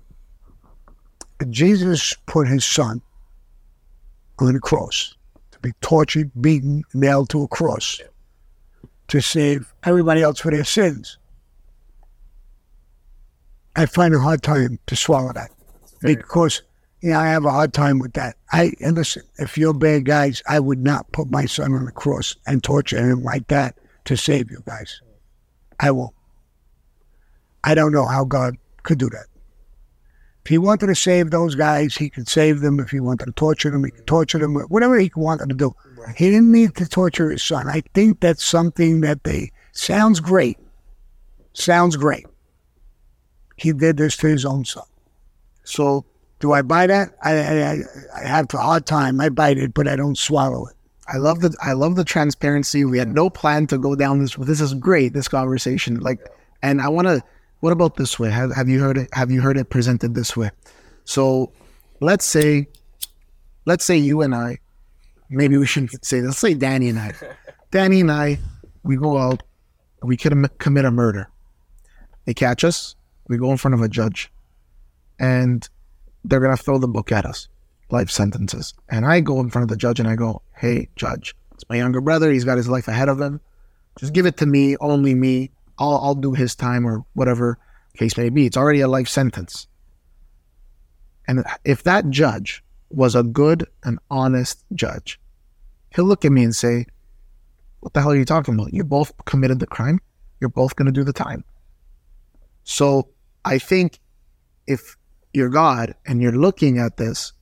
[1.51, 3.03] Jesus put his son
[4.39, 5.15] on a cross
[5.51, 8.01] to be tortured, beaten, nailed to a cross
[9.09, 11.19] to save everybody else for their sins.
[13.75, 15.51] I find a hard time to swallow that
[16.01, 16.63] because
[17.03, 18.37] yeah, I have a hard time with that.
[18.53, 21.93] I and listen, if you're bad guys, I would not put my son on the
[21.93, 25.01] cross and torture him like that to save you guys.
[25.81, 26.15] I won't.
[27.65, 29.27] I don't know how God could do that.
[30.45, 32.81] If he wanted to save those guys, he could save them.
[32.81, 34.55] If he wanted to torture them, he could torture them.
[34.55, 35.75] Whatever he wanted to do.
[36.17, 37.69] He didn't need to torture his son.
[37.69, 40.59] I think that's something that they sounds great.
[41.53, 42.27] Sounds great.
[43.57, 44.85] He did this to his own son.
[45.65, 46.05] So
[46.41, 47.11] Do I buy that?
[47.23, 47.73] I, I,
[48.17, 49.21] I- have a hard time.
[49.21, 50.75] I bite it, but I don't swallow it.
[51.07, 52.85] I love the I love the transparency.
[52.85, 54.35] We had no plan to go down this.
[54.37, 55.13] This is great.
[55.13, 56.19] This conversation, like,
[56.63, 57.23] and I want to.
[57.63, 58.29] What about this way?
[58.29, 59.09] Have Have you heard it?
[59.13, 60.51] Have you heard it presented this way?
[61.05, 61.53] So,
[62.01, 62.67] let's say,
[63.67, 64.59] let's say you and I,
[65.31, 66.23] maybe we shouldn't say.
[66.23, 67.13] Let's say Danny and I,
[67.71, 68.41] Danny and I,
[68.83, 69.45] we go out,
[70.03, 71.31] we could commit a murder.
[72.25, 72.97] They catch us.
[73.29, 74.33] We go in front of a judge,
[75.21, 75.69] and
[76.25, 77.47] they're gonna throw the book at us
[77.93, 78.75] life sentences.
[78.89, 81.77] And I go in front of the judge and I go, Hey, judge, it's my
[81.77, 82.33] younger brother.
[82.33, 83.41] He's got his life ahead of him.
[84.01, 85.53] Just give it to me, only me.
[85.83, 87.59] I'll, I'll do his time or whatever
[87.97, 88.47] case may be.
[88.47, 89.67] It's already a life sentence.
[91.27, 95.21] And if that judge was a good and honest judge,
[95.95, 96.87] he'll look at me and say,
[97.81, 98.73] What the hell are you talking about?
[98.73, 100.01] You both committed the crime.
[100.41, 101.45] You're both going to do the time.
[102.65, 103.09] So
[103.45, 103.99] I think
[104.69, 104.97] if
[105.33, 107.33] you're God and you're looking at this,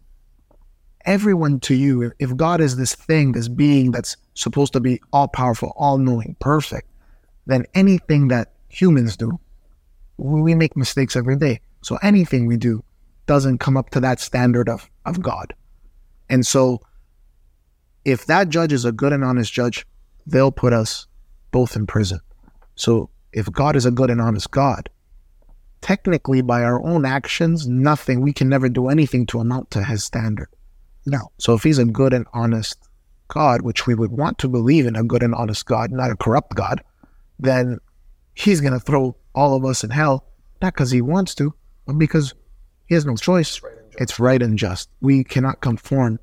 [1.05, 5.29] everyone to you, if God is this thing, this being that's supposed to be all
[5.29, 6.90] powerful, all knowing, perfect,
[7.47, 9.39] then anything that humans do,
[10.17, 11.61] we we make mistakes every day.
[11.83, 12.85] So anything we do
[13.27, 15.55] doesn't come up to that standard of, of God.
[16.29, 16.81] And so
[18.05, 19.87] if that judge is a good and honest judge,
[20.27, 21.07] they'll put us
[21.51, 22.21] both in prison.
[22.75, 24.89] So if God is a good and honest God,
[25.81, 30.05] technically by our own actions, nothing, we can never do anything to amount to his
[30.05, 30.49] standard.
[31.07, 31.31] No.
[31.39, 32.79] So if he's a good and honest
[33.29, 36.17] God, which we would want to believe in a good and honest God, not a
[36.17, 36.83] corrupt God,
[37.41, 37.79] then
[38.35, 40.27] he's going to throw all of us in hell,
[40.61, 41.55] not because he wants to,
[41.87, 42.35] but because
[42.87, 43.61] he has no choice.
[43.99, 44.89] It's right and just.
[45.01, 46.19] We cannot conform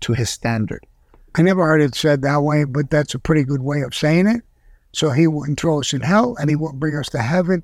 [0.00, 0.86] to his standard.
[1.34, 4.26] I never heard it said that way, but that's a pretty good way of saying
[4.26, 4.42] it.
[4.92, 7.62] So he wouldn't throw us in hell and he wouldn't bring us to heaven.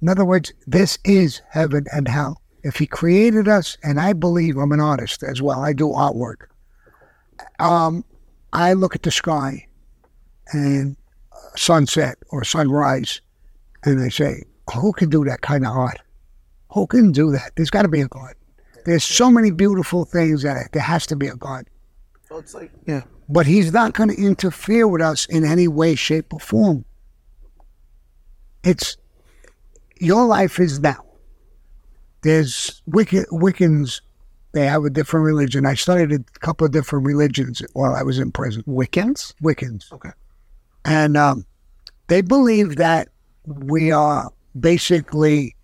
[0.00, 2.40] In other words, this is heaven and hell.
[2.62, 6.46] If he created us, and I believe I'm an artist as well, I do artwork.
[7.58, 8.04] Um,
[8.52, 9.66] I look at the sky
[10.52, 10.96] and
[11.56, 13.20] sunset or sunrise,
[13.84, 15.98] and I say, who can do that kind of art?
[16.72, 17.52] Who can do that?
[17.56, 18.34] There's got to be a God.
[18.84, 21.66] There's so many beautiful things that there has to be a God.
[22.30, 23.02] Well, it's like, yeah.
[23.28, 26.84] But he's not going to interfere with us in any way, shape, or form.
[28.64, 28.96] It's
[30.00, 31.04] your life is now.
[32.22, 34.00] There's Wicca, Wiccans,
[34.52, 35.64] they have a different religion.
[35.64, 38.62] I studied a couple of different religions while I was in prison.
[38.66, 39.34] Wiccans?
[39.42, 39.92] Wiccans.
[39.92, 40.10] Okay.
[40.84, 41.44] And um,
[42.08, 43.08] they believe that
[43.46, 45.54] we are basically,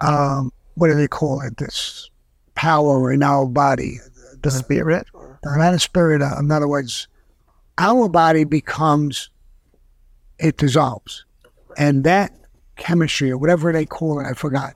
[0.00, 1.56] um, what do they call it?
[1.56, 2.10] This
[2.54, 3.98] power in our body.
[4.42, 5.06] The spirit?
[5.44, 6.22] Not a spirit.
[6.22, 7.08] uh, In other words,
[7.78, 9.30] our body becomes,
[10.38, 11.24] it dissolves.
[11.76, 12.32] And that
[12.76, 14.74] chemistry or whatever they call it, I forgot,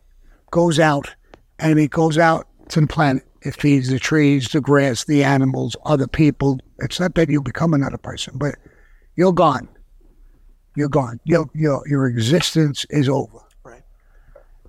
[0.50, 1.14] goes out
[1.58, 3.24] and it goes out to the planet.
[3.42, 6.58] It feeds the trees, the grass, the animals, other people.
[6.80, 8.56] It's not that you become another person, but
[9.18, 9.68] you're gone.
[10.76, 11.18] You're gone.
[11.24, 13.40] Your, your, your existence is over.
[13.64, 13.82] Right.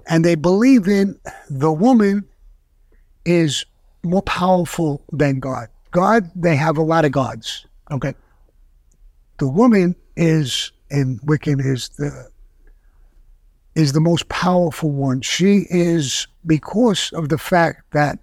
[0.08, 1.20] And they believe in
[1.52, 2.28] the woman
[3.26, 3.64] is
[4.02, 5.68] more powerful than God.
[5.92, 7.68] God, they have a lot of gods.
[7.92, 8.16] Okay.
[9.38, 12.32] The woman is in Wiccan is the
[13.76, 15.22] is the most powerful one.
[15.22, 18.18] She is because of the fact that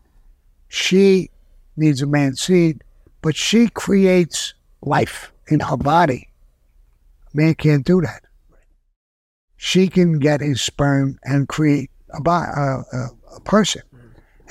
[0.67, 1.31] she
[1.77, 2.83] needs a man's seed,
[3.23, 6.29] but she creates life in her body.
[7.35, 8.23] Man can't do that.
[9.57, 13.83] She can get his sperm and create a, a, a, a person.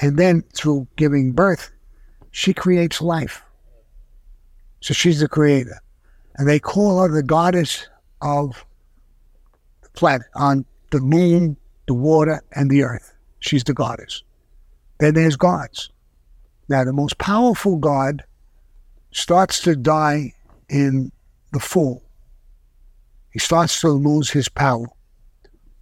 [0.02, 1.72] And then through giving birth,
[2.32, 3.44] she creates life.
[4.82, 5.80] So she's the creator.
[6.36, 7.88] And they call her the goddess
[8.22, 8.66] of
[9.82, 13.14] the planet on the moon, the water, and the earth.
[13.40, 14.24] She's the goddess.
[15.00, 15.90] Then there's gods.
[16.68, 18.24] Now, the most powerful god
[19.12, 20.34] starts to die
[20.70, 21.12] in
[21.52, 22.04] the fall.
[23.32, 24.88] He starts to lose his power.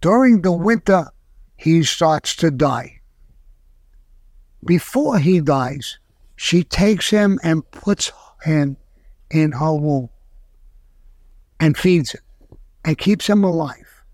[0.00, 1.08] During the winter,
[1.56, 3.00] he starts to die.
[4.64, 5.98] Before he dies,
[6.36, 8.12] she takes him and puts
[8.42, 8.76] him
[9.30, 10.08] in her womb
[11.60, 12.20] and feeds him
[12.84, 14.04] and keeps him alive.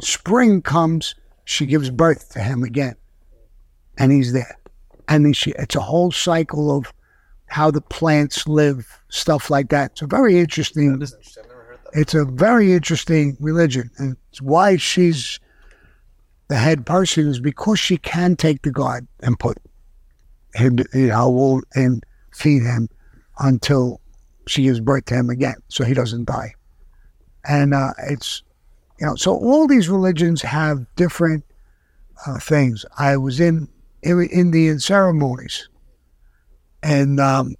[0.00, 1.14] Spring comes,
[1.44, 2.96] she gives birth to him again,
[3.96, 4.58] and he's there.
[5.08, 6.92] And she, it's a whole cycle of
[7.48, 9.92] how the plants live, stuff like that.
[9.92, 11.02] It's a very interesting.
[11.94, 15.40] It's a very interesting religion, and it's why she's
[16.48, 19.58] the head person is because she can take the god and put
[20.54, 22.88] him, you know, and feed him
[23.38, 24.00] until
[24.46, 26.54] she gives birth to him again, so he doesn't die.
[27.44, 28.42] And uh, it's,
[28.98, 31.44] you know, so all these religions have different
[32.26, 32.84] uh, things.
[32.98, 33.68] I was in
[34.04, 35.68] I- Indian ceremonies,
[36.82, 37.54] and um,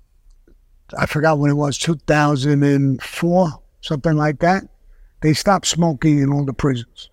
[0.97, 4.64] I forgot when it was, 2004, something like that.
[5.21, 7.11] They stopped smoking in all the prisons,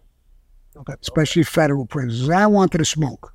[0.78, 0.94] Okay.
[1.02, 2.30] especially federal prisons.
[2.30, 3.34] I wanted to smoke,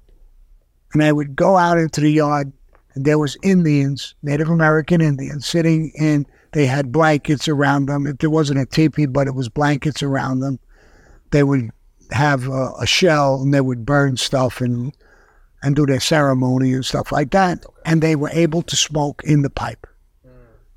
[0.92, 2.52] and I would go out into the yard,
[2.94, 6.26] and there was Indians, Native American Indians, sitting in.
[6.52, 8.06] They had blankets around them.
[8.06, 10.58] If there wasn't a teepee, but it was blankets around them.
[11.30, 11.70] They would
[12.10, 14.92] have a, a shell, and they would burn stuff and
[15.62, 17.64] and do their ceremony and stuff like that.
[17.84, 19.86] And they were able to smoke in the pipe.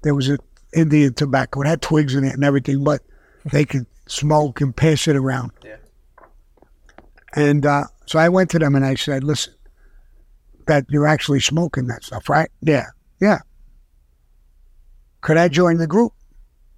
[0.02, 0.38] There was a
[0.74, 1.62] Indian tobacco.
[1.62, 3.02] It had twigs in it and everything, but
[3.52, 5.52] they could smoke and pass it around.
[5.64, 5.78] Yeah.
[7.36, 9.54] And uh, so I went to them and I said, listen,
[10.68, 12.50] that you're actually smoking that stuff, right?
[12.62, 12.88] Yeah.
[13.20, 13.40] Yeah.
[15.22, 16.14] Could I join the group?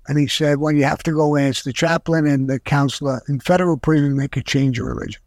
[0.08, 3.22] And he said, well, you have to go ask the chaplain and the counselor.
[3.28, 5.22] In federal prison, they could change your religion.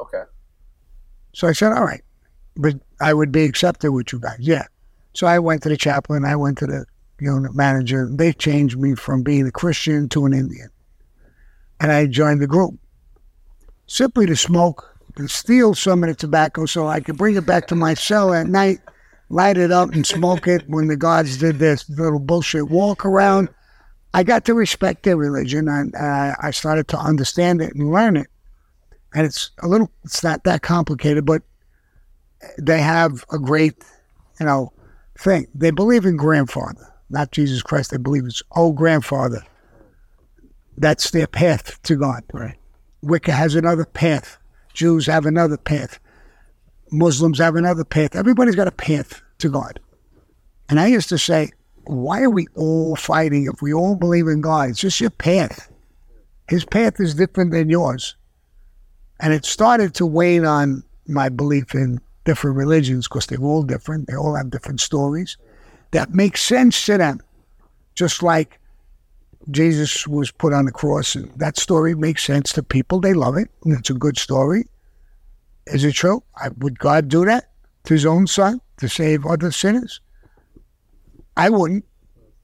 [0.00, 0.22] Okay.
[1.34, 2.02] So I said, all right,
[2.56, 4.38] but I would be accepted with you guys.
[4.40, 4.64] Yeah.
[5.14, 6.24] So I went to the chaplain.
[6.24, 6.84] I went to the
[7.18, 8.08] unit manager.
[8.10, 10.68] They changed me from being a Christian to an Indian.
[11.80, 12.74] And I joined the group
[13.86, 17.66] simply to smoke and steal some of the tobacco so I could bring it back
[17.68, 18.78] to my cell at night,
[19.28, 23.48] light it up and smoke it when the guards did this little bullshit walk around.
[24.12, 28.16] I got to respect their religion and uh, I started to understand it and learn
[28.16, 28.28] it
[29.16, 31.42] and it's a little it's not that complicated but
[32.58, 33.74] they have a great
[34.40, 34.72] you know
[35.18, 39.42] thing they believe in grandfather not jesus christ they believe it's oh grandfather
[40.78, 42.24] That's their path to God.
[42.32, 42.56] Right.
[43.02, 44.38] Wicca has another path.
[44.74, 45.98] Jews have another path.
[46.92, 48.14] Muslims have another path.
[48.16, 49.80] Everybody's got a path to God.
[50.68, 51.50] And I used to say,
[51.84, 54.70] why are we all fighting if we all believe in God?
[54.70, 55.70] It's just your path.
[56.48, 58.16] His path is different than yours.
[59.20, 64.08] And it started to wane on my belief in different religions because they're all different.
[64.08, 65.38] They all have different stories
[65.92, 67.20] that make sense to them.
[67.94, 68.60] Just like
[69.50, 73.00] Jesus was put on the cross, and that story makes sense to people.
[73.00, 74.66] They love it, and it's a good story.
[75.66, 76.22] Is it true?
[76.36, 77.50] I, would God do that
[77.84, 80.00] to his own son to save other sinners?
[81.36, 81.84] I wouldn't.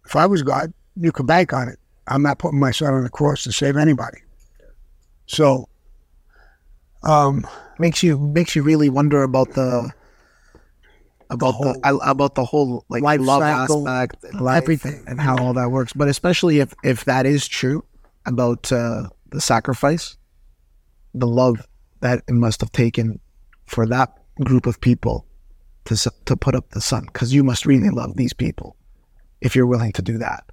[0.06, 1.78] If I was God, you could bank on it.
[2.08, 4.18] I'm not putting my son on the cross to save anybody.
[5.26, 5.68] So,
[7.02, 7.46] um,
[7.82, 9.90] makes you makes you really wonder about the
[11.28, 15.04] about the, whole about the whole like life love cycle, aspect, life, everything.
[15.06, 15.92] and how all that works.
[15.92, 17.84] But especially if if that is true
[18.26, 20.16] about uh, the sacrifice,
[21.14, 21.56] the love
[22.00, 23.18] that it must have taken
[23.66, 24.08] for that
[24.44, 25.26] group of people
[25.86, 25.94] to
[26.26, 28.76] to put up the son, because you must really love these people
[29.40, 30.44] if you're willing to do that.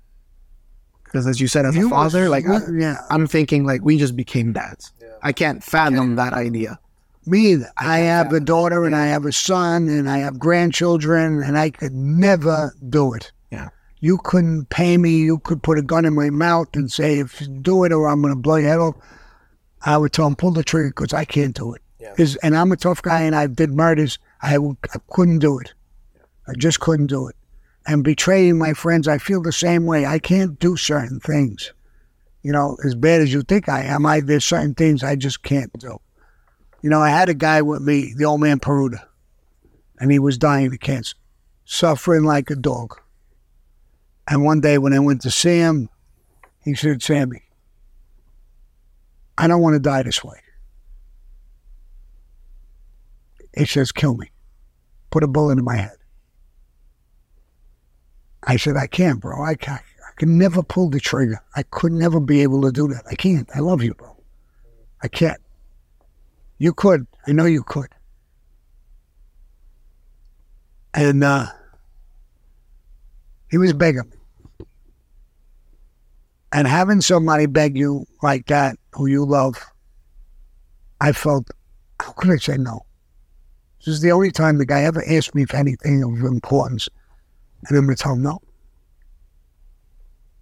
[1.03, 2.97] Because as you said, as You a father, must- like I, yeah.
[3.09, 4.93] I'm thinking, like we just became dads.
[5.21, 6.79] I can't fathom that idea.
[7.25, 7.71] Me either.
[7.77, 11.69] I, have a daughter and I have a son and I have grandchildren and I
[11.69, 13.31] could never do it.
[13.51, 13.69] Yeah.
[13.99, 15.17] You couldn't pay me.
[15.17, 18.07] You could put a gun in my mouth and say, if you do it or
[18.07, 18.95] I'm going to blow your head off.
[19.81, 21.81] I would tell him, pull the trigger because I can't do it.
[21.99, 22.13] Yeah.
[22.43, 24.19] and I'm a tough guy and I did murders.
[24.41, 25.73] I, w- I couldn't do it.
[26.47, 27.35] I just couldn't do it.
[27.85, 30.05] And betraying my friends, I feel the same way.
[30.05, 31.73] I can't do certain things.
[32.41, 35.43] You know, as bad as you think I am, I there's certain things I just
[35.43, 35.99] can't do.
[36.81, 39.03] You know, I had a guy with me, the old man Paruta,
[39.99, 41.15] and he was dying of cancer,
[41.65, 42.99] suffering like a dog.
[44.27, 45.89] And one day when I went to see him,
[46.63, 47.41] he said, Sammy,
[49.37, 50.37] I don't want to die this way.
[53.57, 54.31] He says, kill me.
[55.09, 55.97] Put a bullet in my head.
[58.43, 59.43] I said, I can't, bro.
[59.43, 59.81] I can't.
[60.07, 61.41] I can never pull the trigger.
[61.55, 63.03] I could never be able to do that.
[63.09, 63.49] I can't.
[63.53, 64.15] I love you, bro.
[65.01, 65.41] I can't.
[66.59, 67.07] You could.
[67.25, 67.87] I know you could.
[70.93, 71.47] And uh,
[73.49, 74.11] he was begging.
[76.51, 79.63] And having somebody beg you like that, who you love,
[80.99, 81.49] I felt,
[81.99, 82.85] how could I say no?
[83.79, 86.89] This is the only time the guy ever asked me for anything of importance.
[87.67, 88.39] And I'm going to tell him no.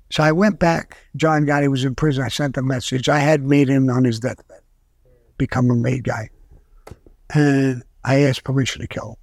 [0.09, 0.97] So I went back.
[1.15, 2.23] John Gotti was in prison.
[2.23, 3.09] I sent a message.
[3.09, 4.61] I had made him on his deathbed,
[5.37, 6.29] become a made guy.
[7.33, 9.15] And I asked permission to kill him.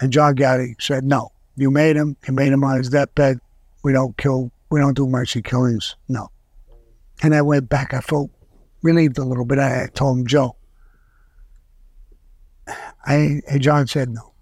[0.00, 1.32] And John Gotti said, no.
[1.56, 2.16] You made him.
[2.26, 3.38] You made him on his deathbed.
[3.84, 4.50] We don't kill.
[4.70, 5.96] We don't do mercy killings.
[6.08, 6.30] No.
[7.22, 7.92] And I went back.
[7.92, 8.30] I felt
[8.82, 9.58] relieved a little bit.
[9.58, 10.56] I told him, Joe.
[13.04, 14.32] I John said no.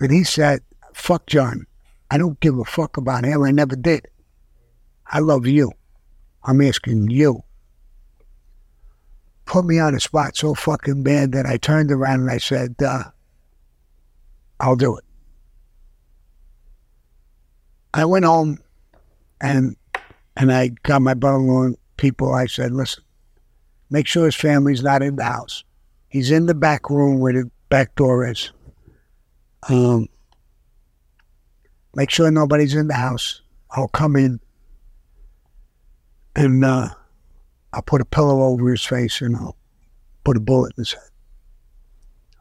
[0.00, 0.60] And he said,
[0.94, 1.66] fuck John.
[2.10, 3.42] I don't give a fuck about him.
[3.42, 4.08] I never did.
[5.06, 5.72] I love you.
[6.42, 7.44] I'm asking you.
[9.48, 12.74] Put me on a spot so fucking bad that I turned around and I said,
[12.84, 13.04] uh,
[14.60, 15.04] I'll do it.
[17.94, 18.58] I went home
[19.40, 19.74] and
[20.36, 22.34] and I got my brother-in-law people.
[22.34, 23.02] I said, listen,
[23.88, 25.64] make sure his family's not in the house.
[26.10, 28.52] He's in the back room where the back door is.
[29.70, 30.08] Um,
[31.94, 33.40] make sure nobody's in the house.
[33.70, 34.40] I'll come in
[36.36, 36.90] and uh,
[37.72, 39.56] I'll put a pillow over his face and I'll
[40.24, 41.02] put a bullet in his head.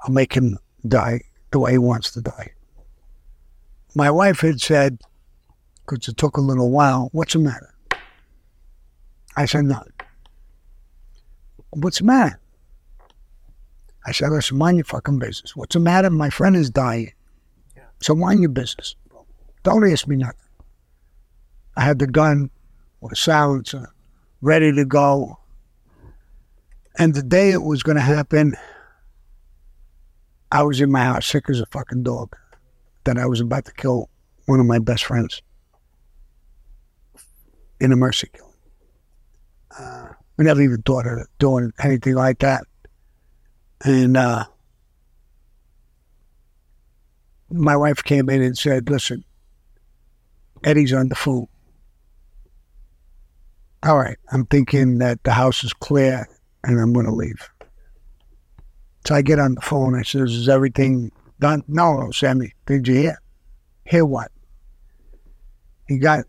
[0.04, 0.58] I'll make him
[0.88, 1.22] die
[1.52, 2.52] the way he wants to die.
[3.96, 5.00] My wife had said,
[5.86, 7.74] because it took a little while, what's the matter?
[9.36, 9.94] I said, nothing.
[11.72, 12.40] What's the matter?
[14.06, 15.56] I said, listen, mind your fucking business.
[15.56, 16.10] What's the matter?
[16.10, 17.14] My friend is dying.
[18.02, 18.96] So mind your business.
[19.64, 20.40] Don't ask me nothing.
[21.76, 22.50] I had the gun
[23.02, 23.94] with a silencer
[24.42, 25.40] ready to go.
[26.98, 28.56] And the day it was going to happen,
[30.52, 32.36] I was in my house sick as a fucking dog
[33.04, 34.10] that I was about to kill
[34.46, 35.42] one of my best friends
[37.80, 38.54] in a mercy killing.
[39.78, 40.08] Uh,
[40.38, 42.64] we never even thought of doing anything like that.
[43.84, 44.46] And uh,
[47.50, 49.24] my wife came in and said, Listen,
[50.64, 51.48] Eddie's on the phone.
[53.84, 56.28] All right, I'm thinking that the house is clear
[56.64, 57.50] and I'm going to leave.
[59.06, 59.96] So I get on the phone.
[59.96, 61.64] I says, Is everything done?
[61.68, 62.54] No, no, Sammy.
[62.66, 63.22] Did you hear?
[63.86, 64.32] Hear what?
[65.88, 66.26] He got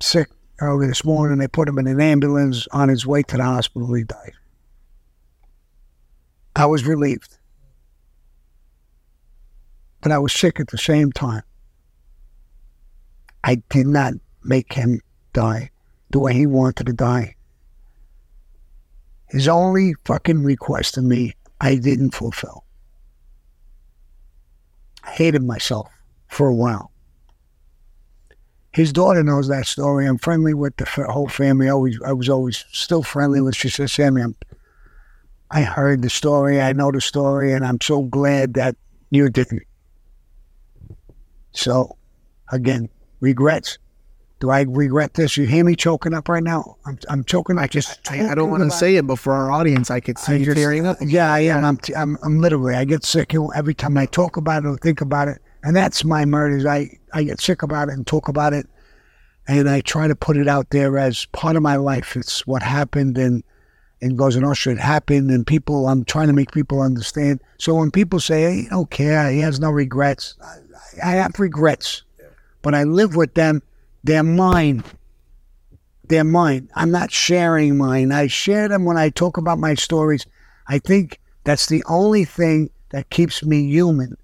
[0.00, 0.28] sick
[0.60, 1.38] early this morning.
[1.38, 3.94] They put him in an ambulance on his way to the hospital.
[3.94, 4.32] He died.
[6.54, 7.38] I was relieved.
[10.02, 11.44] But I was sick at the same time.
[13.44, 14.14] I did not
[14.44, 15.00] make him
[15.32, 15.71] die
[16.12, 17.34] the way he wanted to die.
[19.28, 22.64] His only fucking request of me, I didn't fulfill.
[25.04, 25.88] I hated myself
[26.28, 26.92] for a while.
[28.72, 30.06] His daughter knows that story.
[30.06, 31.68] I'm friendly with the whole family.
[31.68, 33.56] Always, I was always still friendly with.
[33.56, 34.34] She says, "Sammy, I'm,
[35.50, 36.60] I heard the story.
[36.60, 38.76] I know the story, and I'm so glad that
[39.10, 39.64] you didn't."
[41.52, 41.96] So,
[42.50, 42.88] again,
[43.20, 43.76] regrets.
[44.42, 45.36] Do I regret this?
[45.36, 46.76] You hear me choking up right now?
[46.84, 47.58] I'm, I'm choking.
[47.58, 50.18] I just, I, I don't want to say it, but for our audience, I could
[50.18, 50.96] see I you tearing up.
[51.00, 51.64] Yeah, I am.
[51.64, 54.76] I'm, t- I'm, I'm literally, I get sick every time I talk about it or
[54.78, 55.38] think about it.
[55.62, 56.66] And that's my murders.
[56.66, 58.66] I, I get sick about it and talk about it.
[59.46, 62.16] And I try to put it out there as part of my life.
[62.16, 63.44] It's what happened and,
[64.00, 65.30] and Cosa Nostra, it happened.
[65.30, 67.40] And people, I'm trying to make people understand.
[67.58, 71.38] So when people say, hey, he don't care, he has no regrets, I, I have
[71.38, 72.02] regrets.
[72.62, 73.62] But I live with them.
[74.04, 74.82] They're mine.
[76.08, 76.68] They're mine.
[76.74, 78.12] I'm not sharing mine.
[78.12, 80.26] I share them when I talk about my stories.
[80.66, 84.16] I think that's the only thing that keeps me human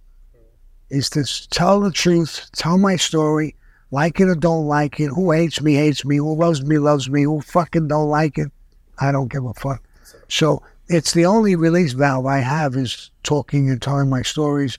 [0.91, 3.55] is to tell the truth, tell my story,
[3.91, 5.09] like it or don't like it.
[5.09, 6.17] Who hates me, hates me.
[6.17, 7.23] Who loves me, loves me.
[7.23, 8.51] Who fucking don't like it,
[8.99, 9.83] I don't give a fuck.
[10.29, 14.79] So it's the only release valve I have is talking and telling my stories.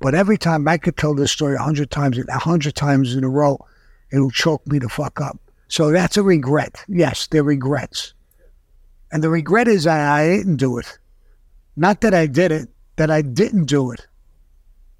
[0.00, 3.24] But every time I could tell this story a hundred times, a hundred times in
[3.24, 3.58] a row,
[4.12, 5.38] it'll choke me the fuck up.
[5.68, 6.84] So that's a regret.
[6.88, 8.14] Yes, they're regrets.
[9.12, 10.98] And the regret is I, I didn't do it.
[11.76, 14.06] Not that I did it, that I didn't do it.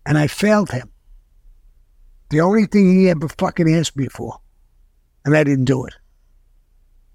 [0.07, 0.91] And I failed him.
[2.31, 4.39] The only thing he ever fucking asked me for.
[5.25, 5.95] And I didn't do it.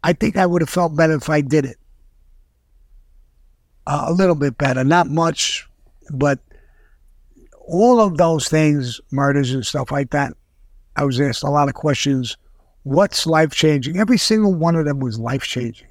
[0.04, 1.78] I think I would have felt better if I did it.
[3.88, 4.84] Uh, a little bit better.
[4.84, 5.68] Not much,
[6.12, 6.40] but
[7.68, 10.34] all of those things, murders and stuff like that,
[10.96, 12.38] I was asked a lot of questions.
[12.84, 13.98] What's life changing?
[13.98, 15.88] Every single one of them was life changing.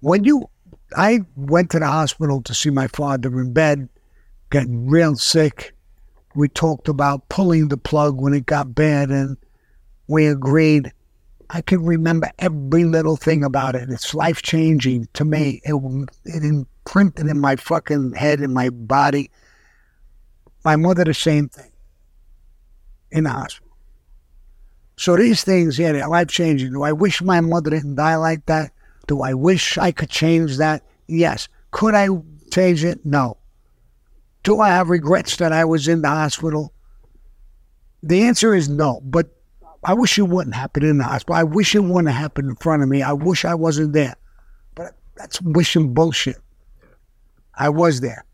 [0.00, 0.48] When you,
[0.96, 3.88] I went to the hospital to see my father in bed,
[4.50, 5.74] getting real sick.
[6.34, 9.36] We talked about pulling the plug when it got bad, and
[10.06, 10.92] we agreed.
[11.50, 13.90] I can remember every little thing about it.
[13.90, 15.60] It's life changing to me.
[15.64, 15.74] It,
[16.24, 19.30] it imprinted in my fucking head, in my body.
[20.64, 21.71] My mother, the same thing
[23.12, 23.76] in the hospital.
[24.96, 26.72] So these things, yeah, they're life changing.
[26.72, 28.72] Do I wish my mother didn't die like that?
[29.06, 30.82] Do I wish I could change that?
[31.06, 31.48] Yes.
[31.70, 32.08] Could I
[32.50, 33.04] change it?
[33.04, 33.36] No.
[34.42, 36.72] Do I have regrets that I was in the hospital?
[38.02, 39.30] The answer is no, but
[39.84, 41.34] I wish it wouldn't happen in the hospital.
[41.34, 43.02] I wish it wouldn't have happened in front of me.
[43.02, 44.16] I wish I wasn't there.
[44.74, 46.38] But that's wishing bullshit.
[47.54, 48.24] I was there.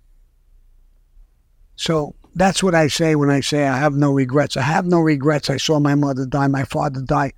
[1.76, 4.56] So that's what I say when I say I have no regrets.
[4.56, 5.50] I have no regrets.
[5.50, 7.32] I saw my mother die, my father die.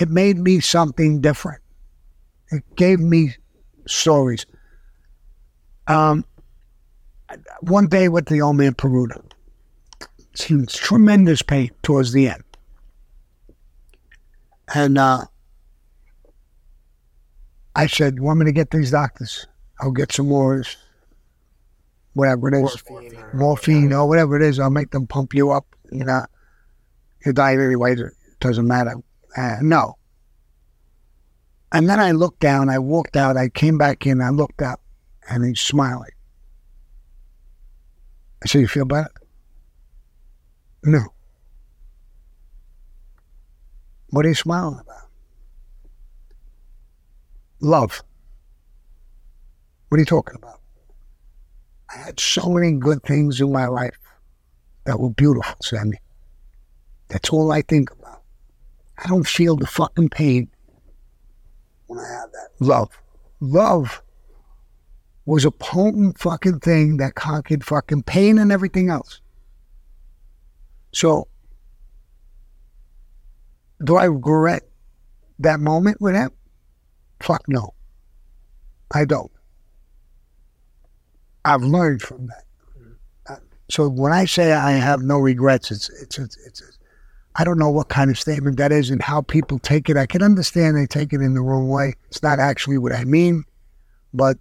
[0.00, 1.62] It made me something different.
[2.50, 3.34] It gave me
[3.86, 4.46] stories.
[5.86, 6.24] Um,
[7.60, 9.22] one day with the old man Paruta,
[10.50, 12.42] was tremendous pain towards the end.
[14.74, 15.26] And uh,
[17.74, 19.46] I said, You want me to get these doctors?
[19.80, 20.62] I'll get some more,
[22.14, 22.82] whatever it is,
[23.32, 24.58] morphine, or whatever it is.
[24.58, 25.66] I'll make them pump you up.
[25.90, 26.24] You know,
[27.24, 28.94] you die anyway, it doesn't matter.
[29.36, 29.96] Uh, no.
[31.72, 34.80] And then I looked down, I walked out, I came back in, I looked up,
[35.28, 36.10] and he's smiling.
[38.42, 39.10] I said, You feel better?
[40.84, 41.14] No.
[44.10, 45.08] What are you smiling about?
[47.60, 48.02] Love.
[49.88, 50.61] What are you talking about?
[51.94, 53.98] I had so many good things in my life
[54.84, 55.98] that were beautiful, Sammy.
[57.08, 58.22] That's all I think about.
[58.98, 60.48] I don't feel the fucking pain
[61.86, 62.48] when I have that.
[62.60, 62.90] Love.
[63.40, 64.02] Love
[65.26, 69.20] was a potent fucking thing that conquered fucking pain and everything else.
[70.92, 71.28] So,
[73.84, 74.62] do I regret
[75.38, 76.30] that moment with him?
[77.20, 77.74] Fuck no.
[78.90, 79.30] I don't.
[81.44, 82.44] I've learned from that.
[83.28, 83.36] Uh,
[83.70, 86.78] So when I say I have no regrets, it's it's it's, it's
[87.34, 89.96] I don't know what kind of statement that is and how people take it.
[89.96, 91.94] I can understand they take it in the wrong way.
[92.08, 93.44] It's not actually what I mean,
[94.12, 94.36] but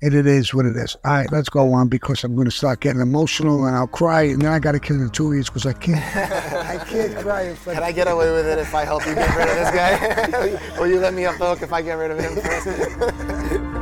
[0.00, 0.96] and it is what it is.
[1.04, 4.22] All right, let's go on because I'm going to start getting emotional and I'll cry,
[4.22, 5.98] and then I got to kill the two ears because I can't.
[6.16, 9.14] I can't cry in front Can I get away with it if I help you
[9.14, 10.78] get rid of this guy?
[10.78, 13.74] Will you let me off the hook if I get rid of him first?